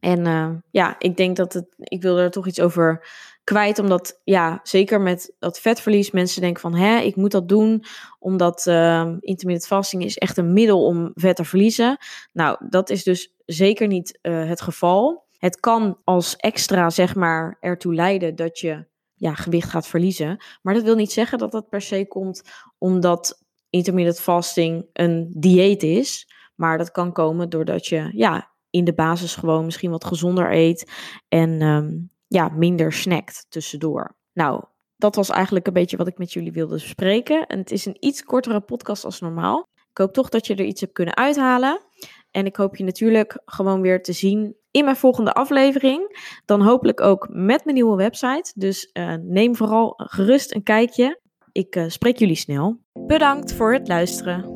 En 0.00 0.26
uh, 0.26 0.50
ja, 0.70 0.94
ik 0.98 1.16
denk 1.16 1.36
dat 1.36 1.52
het, 1.52 1.66
ik 1.78 2.02
wil 2.02 2.18
er 2.18 2.30
toch 2.30 2.46
iets 2.46 2.60
over 2.60 3.08
kwijt, 3.46 3.78
omdat 3.78 4.20
ja, 4.24 4.60
zeker 4.62 5.00
met 5.00 5.34
dat 5.38 5.60
vetverlies, 5.60 6.10
mensen 6.10 6.40
denken 6.40 6.60
van, 6.60 6.74
hè, 6.74 6.98
ik 6.98 7.16
moet 7.16 7.30
dat 7.30 7.48
doen, 7.48 7.84
omdat 8.18 8.66
uh, 8.68 9.06
intermittent 9.20 9.66
fasting 9.66 10.04
is 10.04 10.16
echt 10.16 10.36
een 10.36 10.52
middel 10.52 10.84
om 10.84 11.10
vet 11.14 11.36
te 11.36 11.44
verliezen. 11.44 11.98
Nou, 12.32 12.66
dat 12.68 12.90
is 12.90 13.04
dus 13.04 13.34
zeker 13.44 13.86
niet 13.86 14.18
uh, 14.22 14.48
het 14.48 14.60
geval. 14.60 15.26
Het 15.38 15.60
kan 15.60 15.98
als 16.04 16.36
extra, 16.36 16.90
zeg 16.90 17.14
maar, 17.14 17.56
ertoe 17.60 17.94
leiden 17.94 18.36
dat 18.36 18.58
je 18.58 18.86
ja, 19.14 19.34
gewicht 19.34 19.70
gaat 19.70 19.86
verliezen. 19.86 20.44
Maar 20.62 20.74
dat 20.74 20.82
wil 20.82 20.96
niet 20.96 21.12
zeggen 21.12 21.38
dat 21.38 21.52
dat 21.52 21.68
per 21.68 21.82
se 21.82 22.06
komt 22.08 22.42
omdat 22.78 23.42
intermittent 23.70 24.20
fasting 24.20 24.86
een 24.92 25.30
dieet 25.36 25.82
is. 25.82 26.28
Maar 26.54 26.78
dat 26.78 26.90
kan 26.90 27.12
komen 27.12 27.48
doordat 27.48 27.86
je 27.86 28.10
ja, 28.12 28.50
in 28.70 28.84
de 28.84 28.94
basis 28.94 29.34
gewoon 29.34 29.64
misschien 29.64 29.90
wat 29.90 30.04
gezonder 30.04 30.52
eet 30.52 30.90
en 31.28 31.62
um, 31.62 32.14
ja, 32.26 32.48
minder 32.48 32.92
snackt 32.92 33.46
tussendoor. 33.48 34.16
Nou, 34.32 34.64
dat 34.96 35.14
was 35.14 35.30
eigenlijk 35.30 35.66
een 35.66 35.72
beetje 35.72 35.96
wat 35.96 36.06
ik 36.06 36.18
met 36.18 36.32
jullie 36.32 36.52
wilde 36.52 36.74
bespreken. 36.74 37.46
En 37.46 37.58
het 37.58 37.70
is 37.70 37.86
een 37.86 37.96
iets 38.00 38.22
kortere 38.22 38.60
podcast 38.60 39.04
als 39.04 39.20
normaal. 39.20 39.68
Ik 39.90 39.98
hoop 39.98 40.12
toch 40.12 40.28
dat 40.28 40.46
je 40.46 40.54
er 40.54 40.64
iets 40.64 40.80
hebt 40.80 40.92
kunnen 40.92 41.16
uithalen. 41.16 41.80
En 42.30 42.46
ik 42.46 42.56
hoop 42.56 42.76
je 42.76 42.84
natuurlijk 42.84 43.42
gewoon 43.44 43.80
weer 43.80 44.02
te 44.02 44.12
zien 44.12 44.56
in 44.70 44.84
mijn 44.84 44.96
volgende 44.96 45.32
aflevering. 45.32 46.30
Dan 46.44 46.62
hopelijk 46.62 47.00
ook 47.00 47.28
met 47.30 47.64
mijn 47.64 47.76
nieuwe 47.76 47.96
website. 47.96 48.52
Dus 48.54 48.90
uh, 48.92 49.14
neem 49.22 49.56
vooral 49.56 49.94
gerust 49.96 50.54
een 50.54 50.62
kijkje. 50.62 51.20
Ik 51.52 51.76
uh, 51.76 51.84
spreek 51.88 52.18
jullie 52.18 52.36
snel. 52.36 52.80
Bedankt 52.92 53.52
voor 53.52 53.72
het 53.72 53.88
luisteren. 53.88 54.55